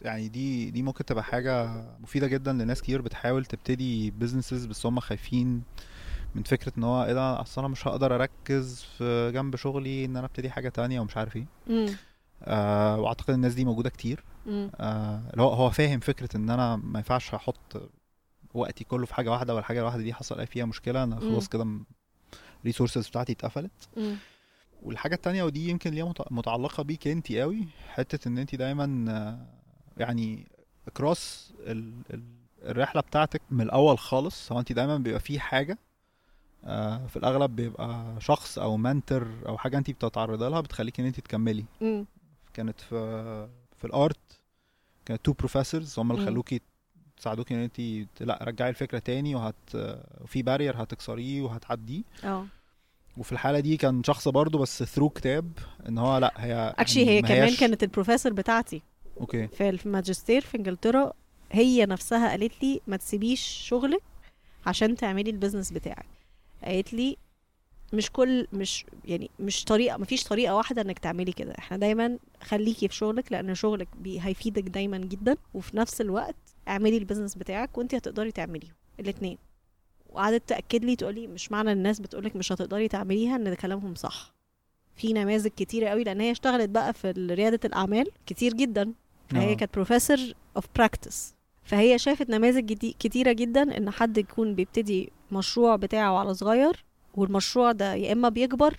يعني 0.01 0.27
دي 0.27 0.71
دي 0.71 0.81
ممكن 0.83 1.05
تبقى 1.05 1.23
حاجة 1.23 1.67
مفيدة 1.99 2.27
جدا 2.27 2.53
لناس 2.53 2.81
كتير 2.81 3.01
بتحاول 3.01 3.45
تبتدي 3.45 4.11
businesses 4.11 4.65
بس 4.65 4.85
هم 4.85 4.99
خايفين 4.99 5.63
من 6.35 6.43
فكرة 6.43 6.73
إن 6.77 6.83
هو 6.83 7.03
إيه 7.05 7.13
ده 7.13 7.41
أصل 7.41 7.61
أنا 7.61 7.67
مش 7.67 7.87
هقدر 7.87 8.15
أركز 8.15 8.83
في 8.97 9.31
جنب 9.33 9.55
شغلي 9.55 10.05
إن 10.05 10.17
أنا 10.17 10.25
أبتدي 10.25 10.49
حاجة 10.49 10.69
تانية 10.69 10.99
ومش 10.99 11.17
عارف 11.17 11.35
إيه. 11.35 11.45
آه 12.43 12.99
وأعتقد 12.99 13.33
الناس 13.33 13.53
دي 13.53 13.65
موجودة 13.65 13.89
كتير. 13.89 14.23
آه 14.47 15.21
هو 15.39 15.49
هو 15.53 15.69
فاهم 15.69 15.99
فكرة 15.99 16.37
إن 16.37 16.49
أنا 16.49 16.75
ما 16.75 16.99
ينفعش 16.99 17.33
أحط 17.33 17.91
وقتي 18.53 18.83
كله 18.83 19.05
في 19.05 19.13
حاجة 19.15 19.31
واحدة 19.31 19.55
والحاجة 19.55 19.79
الواحدة 19.79 20.03
دي 20.03 20.13
حصل 20.13 20.47
فيها 20.47 20.65
مشكلة 20.65 21.03
أنا. 21.03 21.19
خلاص 21.19 21.47
كده 21.49 21.67
ال 22.61 22.66
resources 22.66 23.07
بتاعتي 23.07 23.31
اتقفلت 23.31 23.71
مم. 23.97 24.15
والحاجة 24.83 25.15
التانية 25.15 25.43
ودي 25.43 25.69
يمكن 25.69 25.91
ليها 25.91 26.05
مت- 26.05 26.31
متعلقة 26.31 26.83
بيك 26.83 27.07
انت 27.07 27.31
قوي 27.31 27.65
حتة 27.89 28.27
إن 28.27 28.37
انت 28.37 28.55
دايما 28.55 29.05
آه، 29.11 29.45
يعني 30.01 30.47
across 30.87 31.53
ال 31.59 31.93
ال 32.13 32.23
الرحلة 32.63 33.01
بتاعتك 33.01 33.41
من 33.51 33.61
الأول 33.61 33.99
خالص 33.99 34.51
هو 34.51 34.59
انت 34.59 34.71
دايما 34.71 34.97
بيبقى 34.97 35.19
في 35.19 35.39
حاجة 35.39 35.77
آه، 36.65 37.07
في 37.07 37.17
الأغلب 37.17 37.55
بيبقى 37.55 38.15
شخص 38.19 38.59
أو 38.59 38.77
mentor 38.77 39.27
أو 39.47 39.57
حاجة 39.57 39.77
انت 39.77 39.91
بتتعرضي 39.91 40.49
لها 40.49 40.61
بتخليك 40.61 40.99
إن 40.99 41.05
انت 41.05 41.19
تكملي 41.19 41.65
مم. 41.81 42.05
كانت 42.53 42.81
في 42.81 43.47
في 43.77 43.85
ال 43.85 43.93
art 43.93 44.17
كانت 45.05 45.25
two 45.25 45.33
professors 45.33 45.99
هم 45.99 46.11
اللي. 46.11 46.25
خلوكي 46.25 46.61
تساعدوكي 47.17 47.53
إن 47.53 47.59
انت 47.59 47.79
لأ 48.21 48.39
رجعي 48.41 48.69
الفكرة 48.69 48.99
تاني 48.99 49.35
وهت 49.35 49.77
في 50.25 50.41
barrier 50.43 50.83
هتكسريه 50.83 51.41
وهتعديه 51.41 52.01
آه 52.23 52.45
وفي 53.19 53.31
الحالة 53.31 53.59
دي 53.59 53.77
كان 53.77 54.03
شخص 54.03 54.27
برضه 54.27 54.59
بس 54.59 54.83
through 54.83 55.09
كتاب 55.09 55.51
إن 55.89 55.97
هو 55.97 56.17
لأ 56.17 56.33
هي 56.37 56.73
actually 56.77 57.05
هي 57.05 57.21
ما 57.21 57.27
كمان 57.27 57.55
كانت 57.55 57.83
البروفيسور 57.83 58.33
بتاعتي. 58.33 58.81
okay. 59.19 59.47
في 59.47 59.69
الماجستير 59.69 60.41
في 60.41 60.57
إنجلترا 60.57 61.13
هي 61.51 61.85
نفسها 61.85 62.29
قالت 62.29 62.63
لي 62.63 62.81
ما 62.87 62.97
تسيبيش 62.97 63.41
شغلك 63.41 64.01
عشان 64.65 64.95
تعملي 64.95 65.29
ال 65.29 65.34
business 65.34 65.71
بتاعك. 65.71 66.05
قالت 66.63 66.93
لي 66.93 67.17
مش 67.93 68.11
كل 68.11 68.47
مش 68.53 68.85
يعني 69.05 69.29
مش 69.39 69.63
طريقة 69.63 69.97
مفيش 69.97 70.23
طريقة 70.23 70.55
واحدة 70.55 70.81
إنك 70.81 70.99
تعملي 70.99 71.31
كده. 71.31 71.53
إحنا 71.59 71.77
دايما 71.77 72.17
خليكي 72.41 72.87
في 72.87 72.95
شغلك 72.95 73.31
لأن 73.31 73.55
شغلك 73.55 73.87
بي 73.97 74.21
هيفيدك 74.21 74.63
دايما 74.63 74.97
جدا 74.97 75.35
وفي 75.53 75.77
نفس 75.77 76.01
الوقت 76.01 76.35
اعملي 76.67 76.97
ال 76.97 77.02
business 77.02 77.35
بتاعك 77.35 77.77
وانت 77.77 77.95
هتقدري 77.95 78.31
تعمليهم. 78.31 78.73
الاثنين 78.99 79.37
وقعدت 80.09 80.49
تأكد 80.49 80.85
لي 80.85 80.95
تقولي 80.95 81.27
مش 81.27 81.51
معنى 81.51 81.71
الناس 81.71 81.99
بتقولك 81.99 82.35
مش 82.35 82.51
هتقدري 82.51 82.87
تعمليها 82.87 83.35
إن 83.35 83.53
كلامهم 83.53 83.95
صح. 83.95 84.33
في 84.95 85.13
نماذج 85.13 85.47
كتيرة 85.47 85.89
قوي 85.89 86.03
لأن 86.03 86.21
هي 86.21 86.31
اشتغلت 86.31 86.69
بقى 86.69 86.93
في 86.93 87.11
ريادة 87.11 87.59
الأعمال 87.65 88.07
كتير 88.25 88.53
جدا. 88.53 88.93
فهي 89.29 89.51
آه. 89.51 89.55
كانت 89.55 89.73
professor 89.73 90.17
of 90.55 90.65
practice 90.75 91.35
فهي 91.63 91.97
شافت 91.99 92.29
نماذج 92.29 92.73
كتيرة 92.99 93.31
جدا 93.31 93.77
إن 93.77 93.89
حد 93.89 94.17
يكون 94.17 94.55
بيبتدي 94.55 95.11
مشروع 95.31 95.75
بتاعه 95.75 96.17
على 96.17 96.33
صغير 96.33 96.85
والمشروع 97.15 97.71
ده 97.71 97.93
يا 97.93 98.13
إما 98.13 98.29
بيكبر 98.29 98.77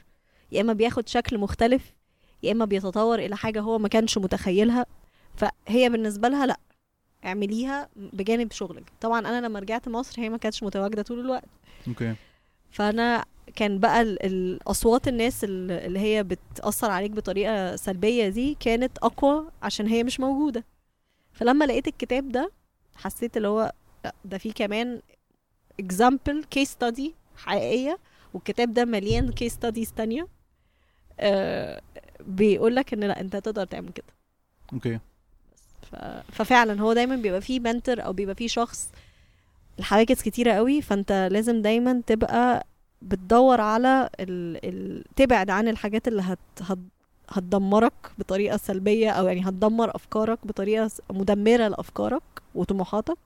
يا 0.52 0.60
إما 0.60 0.72
بياخد 0.72 1.08
شكل 1.08 1.38
مختلف 1.38 1.94
يا 2.42 2.52
إما 2.52 2.64
بيتطور 2.64 3.18
إلى 3.18 3.36
حاجة 3.36 3.60
هو 3.60 3.78
ما 3.78 3.88
كانش 3.88 4.18
متخيلها. 4.18 4.86
فهي 5.36 5.88
بالنسبة 5.90 6.28
لها 6.28 6.46
لأ 6.46 6.60
اعمليها 7.24 7.88
بجانب 7.96 8.52
شغلك. 8.52 8.92
طبعا 9.00 9.20
أنا 9.20 9.46
لما 9.46 9.58
رجعت 9.60 9.88
مصر 9.88 10.22
هي 10.22 10.28
ما 10.28 10.36
كانتش 10.36 10.62
متواجدة 10.62 11.02
طول 11.02 11.20
الوقت. 11.20 11.44
okay. 11.88 12.14
فأنا 12.70 13.24
كان 13.56 13.78
بقى 13.78 14.02
ال- 14.02 14.22
الاصوات 14.26 15.08
الناس 15.08 15.44
ال- 15.44 15.70
اللي 15.70 15.98
هي 15.98 16.22
بتأثر 16.22 16.90
عليك 16.90 17.10
بطريقة 17.10 17.76
سلبية 17.76 18.28
دي 18.28 18.56
كانت 18.60 18.98
أقوى 18.98 19.50
عشان 19.62 19.86
هي 19.86 20.04
مش 20.04 20.20
موجودة. 20.20 20.64
فلما 21.32 21.64
لقيت 21.64 21.88
الكتاب 21.88 22.28
ده 22.28 22.50
حسيت 22.96 23.36
اللي 23.36 23.48
هو 23.48 23.72
لأ 24.04 24.14
ده 24.24 24.38
فيه 24.38 24.52
كمان 24.52 25.02
example 25.82 26.42
case 26.58 26.68
study 26.68 27.10
حقيقية 27.36 27.98
والكتاب 28.34 28.72
ده 28.74 28.84
مليان 28.84 29.30
case 29.30 29.52
studies 29.52 29.94
تانية. 29.96 30.28
آه 31.20 31.80
بيقول 32.20 32.76
لك 32.76 32.92
إن 32.92 33.00
لأ 33.04 33.20
أنت 33.20 33.36
تقدر 33.36 33.64
تعمل 33.64 33.92
كده. 33.92 34.06
okay. 34.72 34.98
ففعلا 36.32 36.80
هو 36.82 36.92
دايما 36.92 37.16
بيبقى 37.16 37.40
فيه 37.40 37.60
mentor 37.60 38.04
أو 38.04 38.12
بيبقى 38.12 38.34
فيه 38.34 38.48
شخص 38.48 38.90
الحواجز 39.78 40.22
كتيرة 40.22 40.52
قوي 40.52 40.82
فأنت 40.82 41.28
لازم 41.32 41.62
دايما 41.62 42.02
تبقى 42.06 42.66
بتدور 43.02 43.60
على 43.60 44.10
ال... 44.20 44.64
ال... 44.68 45.04
تبعد 45.16 45.50
عن 45.50 45.68
الحاجات 45.68 46.08
اللي 46.08 46.22
هت... 46.22 46.38
هت... 46.60 46.78
هتدمرك 47.28 47.92
بطريقة 48.18 48.56
سلبية 48.56 49.10
أو 49.10 49.26
يعني 49.26 49.48
هتدمر 49.48 49.96
أفكارك 49.96 50.38
بطريقة 50.46 50.88
س- 50.88 51.00
مدمرة 51.10 51.68
لأفكارك 51.68 52.22
وطموحاتك 52.54 53.16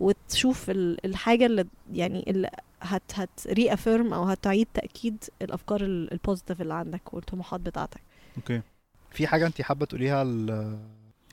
وتشوف 0.00 0.70
ال... 0.70 1.06
الحاجة 1.06 1.46
اللي 1.46 1.64
يعني 1.92 2.24
اللي 2.28 2.50
هت 2.82 3.02
هت 3.14 3.30
reaffirm 3.46 4.12
أو 4.14 4.24
هتعيد 4.24 4.66
تأكيد 4.74 5.24
الأفكار 5.42 5.80
ال- 5.80 6.12
ال 6.12 6.17
positive 6.17 6.60
اللي 6.62 6.74
عندك 6.74 7.14
والطموحات 7.14 7.60
بتاعتك 7.60 8.00
okay 8.36 8.62
في 9.10 9.26
حاجة 9.26 9.46
انت 9.46 9.62
حابة 9.62 9.86
تقوليها. 9.86 10.22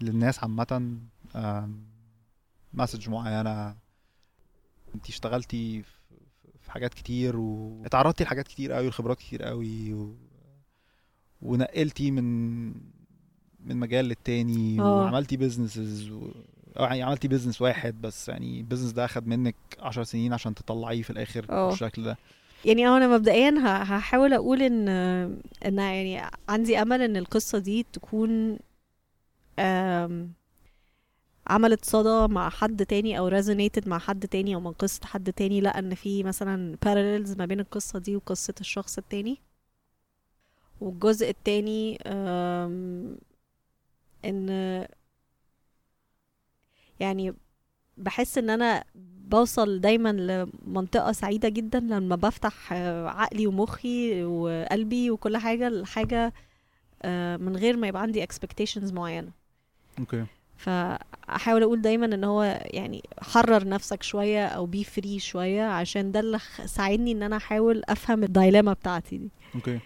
للناس 0.02 0.40
عامة 0.40 0.98
message 2.74 3.10
معينة 3.10 3.76
انت 4.96 5.10
اشتغلتي 5.10 5.84
في 6.62 6.72
حاجات 6.72 6.94
كتير 6.94 7.38
واتعرضتي 7.38 8.24
لحاجات 8.24 8.48
كتير 8.48 8.72
قوي 8.72 8.88
وخبرات 8.88 9.18
كتير 9.18 9.44
قوي 9.44 9.94
و... 9.94 10.16
ونقلتي 11.42 12.12
من 12.12 12.68
من 13.60 13.78
مجال 13.78 14.06
للتاني 14.06 14.80
آه. 14.80 15.02
وعملتي 15.02 15.38
businesses 15.38 16.10
و... 16.10 16.22
أو 16.80 16.84
يعني 16.84 17.04
عملتي 17.04 17.28
business 17.28 17.62
واحد 17.62 18.02
بس 18.02 18.30
يعني 18.30 18.60
ال 18.60 18.63
business 18.63 18.92
ده 18.92 19.06
أخد 19.06 19.28
منك 19.28 19.56
عشر 19.80 20.04
سنين 20.04 20.34
عشان 20.34 20.56
تطلعيه 20.56 21.02
في 21.02 21.10
الآخر 21.10 21.46
آه. 21.50 21.70
بالشكل 21.70 22.04
ده 22.04 22.18
يعني 22.66 22.88
أنا 22.88 23.08
مبدئيا 23.08 23.54
هحاول 23.66 24.34
أقول 24.34 24.62
إن 24.62 24.88
إن 25.66 25.78
يعني 25.78 26.22
عندي 26.50 26.82
أمل 26.82 27.02
إن 27.02 27.18
القصة 27.18 27.58
دي 27.58 27.86
تكون 27.94 28.60
عملت 31.48 31.86
صدى 31.86 32.34
مع 32.34 32.50
حد 32.50 32.86
تاني 32.86 33.20
أو 33.20 33.30
resonated 33.30 33.88
مع 33.88 34.00
حد 34.00 34.28
تاني 34.28 34.56
أو 34.56 34.60
من 34.60 34.72
قصه 34.72 35.00
حد 35.06 35.34
تاني 35.34 35.62
لأ 35.62 35.80
إن 35.80 35.96
في 35.96 36.24
مثلا 36.24 36.78
parallels 36.86 37.38
ما 37.38 37.46
بين 37.46 37.60
القصة 37.60 38.00
دي 38.00 38.16
وقصة 38.16 38.54
الشخص 38.62 38.98
التاني. 38.98 39.38
والجزء 40.82 41.30
التاني 41.30 41.98
إن 44.26 44.50
يعني 47.00 47.34
بحس 47.98 48.38
إن 48.38 48.50
أنا 48.50 48.84
بوصل 48.96 49.82
دايما 49.82 50.10
لمنطقة 50.12 51.12
سعيدة 51.12 51.50
جدا 51.50 51.80
لما 51.80 52.16
بفتح 52.16 52.74
عقلي 53.08 53.48
ومخي 53.48 54.24
وقلبي 54.24 55.12
وكل 55.12 55.38
حاجة 55.38 55.70
لحاجة 55.70 56.34
آه، 57.02 57.38
من 57.38 57.56
غير 57.58 57.78
ما 57.78 57.88
يبقى 57.88 58.02
عندي 58.02 58.26
expectations 58.28 58.94
معينة. 58.94 59.32
okay. 60.00 60.26
فأحاول 60.58 61.64
أقول 61.64 61.82
دايما 61.82 62.06
إن 62.06 62.24
هو 62.24 62.62
يعني 62.66 63.04
حرر 63.22 63.68
نفسك 63.68 64.04
شوية 64.04 64.48
أو 64.48 64.66
be 64.66 64.84
free 64.84 65.20
شوية 65.20 65.64
عشان 65.64 66.12
ده 66.12 66.20
اللي 66.20 66.40
ساعدني 66.66 67.12
إن 67.12 67.24
أنا 67.24 67.38
أحاول 67.38 67.82
أفهم 67.90 68.24
ال 68.24 68.30
dilemma 68.30 68.74
بتاعتي 68.74 69.18
دي. 69.18 69.30
okay. 69.56 69.80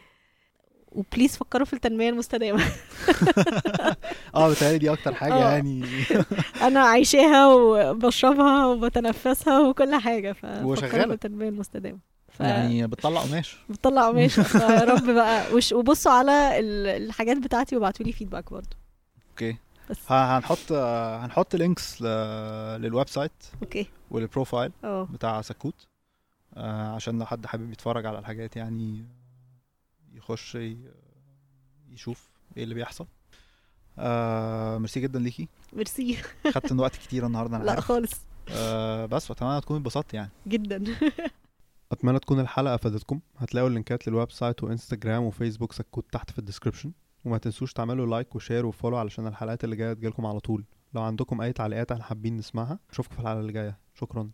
و 0.91 0.98
please 0.98 1.37
فكروا 1.37 1.65
في 1.65 1.73
التنمية 1.73 2.09
المستدامة. 2.09 2.63
آه 4.35 4.49
بتهيألي 4.51 4.77
دي 4.77 4.91
أكتر 4.93 5.13
حاجة 5.13 5.33
آه. 5.33 5.51
يعني. 5.51 5.85
أنا 6.67 6.79
عايشاها 6.79 7.47
وبشربها 7.53 8.65
وبتنفسها 8.65 9.59
وكل 9.59 9.95
حاجة 9.95 10.31
ففكروا. 10.33 10.75
في 11.05 11.13
التنمية 11.13 11.49
المستدامة. 11.49 11.99
ف... 12.29 12.39
يعني 12.39 12.87
بتطلع 12.87 13.21
قماش. 13.21 13.57
بتطلع 13.69 14.07
قماش. 14.09 14.39
فيا 14.57 14.83
رب 14.83 15.09
بقى. 15.09 15.53
وش 15.53 15.71
وبصوا 15.71 16.11
على 16.11 16.59
ال- 16.59 17.03
الحاجات 17.03 17.37
بتاعتي 17.37 17.75
وابعتوا 17.75 18.05
لي 18.05 18.11
feedback 18.11 18.51
برضه 18.51 18.77
okay. 19.31 19.57
بس. 19.91 20.11
هنحط 20.11 20.71
هنحط 20.71 21.55
links 21.55 22.01
لل 22.81 23.09
website 23.09 23.31
okay. 23.61 23.87
ولل 24.11 24.29
profile 24.29 24.71
آه 24.83 25.03
بتاع 25.03 25.41
سكوت 25.41 25.87
آه، 26.53 26.95
عشان 26.95 27.19
لو 27.19 27.25
حد 27.25 27.45
حابب 27.45 27.71
يتفرج 27.71 28.05
على 28.05 28.19
الحاجات 28.19 28.55
يعني 28.57 29.05
يخش 30.13 30.57
يشوف 31.89 32.29
إيه 32.57 32.63
اللي 32.63 32.75
بيحصل. 32.75 33.07
آه 33.99 34.77
ميرسي 34.77 34.99
جدا 34.99 35.19
ليكي. 35.19 35.47
ميرسي. 35.73 36.17
خدت 36.53 36.73
من 36.73 36.79
وقت 36.79 36.95
كتير 36.95 37.25
النهارده 37.25 37.57
أنا 37.57 37.63
لا 37.63 37.71
عارف. 37.71 37.83
خالص. 37.85 38.11
آه 38.51 39.05
بس 39.05 39.29
واتمنى 39.29 39.61
تكوني 39.61 39.79
اتبسطت 39.79 40.13
يعني. 40.13 40.31
جدا. 40.47 40.83
أتمنى 41.91 42.19
تكون 42.19 42.39
الحلقة 42.39 42.75
أفادتكم. 42.75 43.19
هتلاقوا 43.37 43.69
اللينكات 43.69 44.07
لل 44.07 44.31
website 44.31 44.63
وإنستجرام 44.63 45.23
وفيسبوك 45.23 45.73
سكوت 45.73 46.05
تحت 46.11 46.31
في 46.31 46.39
ال 46.39 46.44
description 46.44 46.91
وما 47.25 47.37
تنسوش 47.37 47.73
تعملوا 47.73 48.05
like 48.05 48.35
و 48.35 48.40
share 48.40 48.65
و 48.65 48.70
follow 48.70 48.97
علشان 48.97 49.27
الحلقات 49.27 49.63
اللي 49.63 49.75
جاية 49.75 49.93
تجيلكم 49.93 50.25
على 50.25 50.39
طول. 50.39 50.65
لو 50.93 51.01
عندكم 51.01 51.41
أي 51.41 51.53
تعليقات 51.53 51.91
إحنا 51.91 52.03
حابين 52.03 52.37
نسمعها 52.37 52.79
أشوفكم 52.91 53.15
في 53.15 53.21
الحلقة 53.21 53.39
اللي 53.39 53.53
جاية. 53.53 53.79
شكرا. 53.93 54.31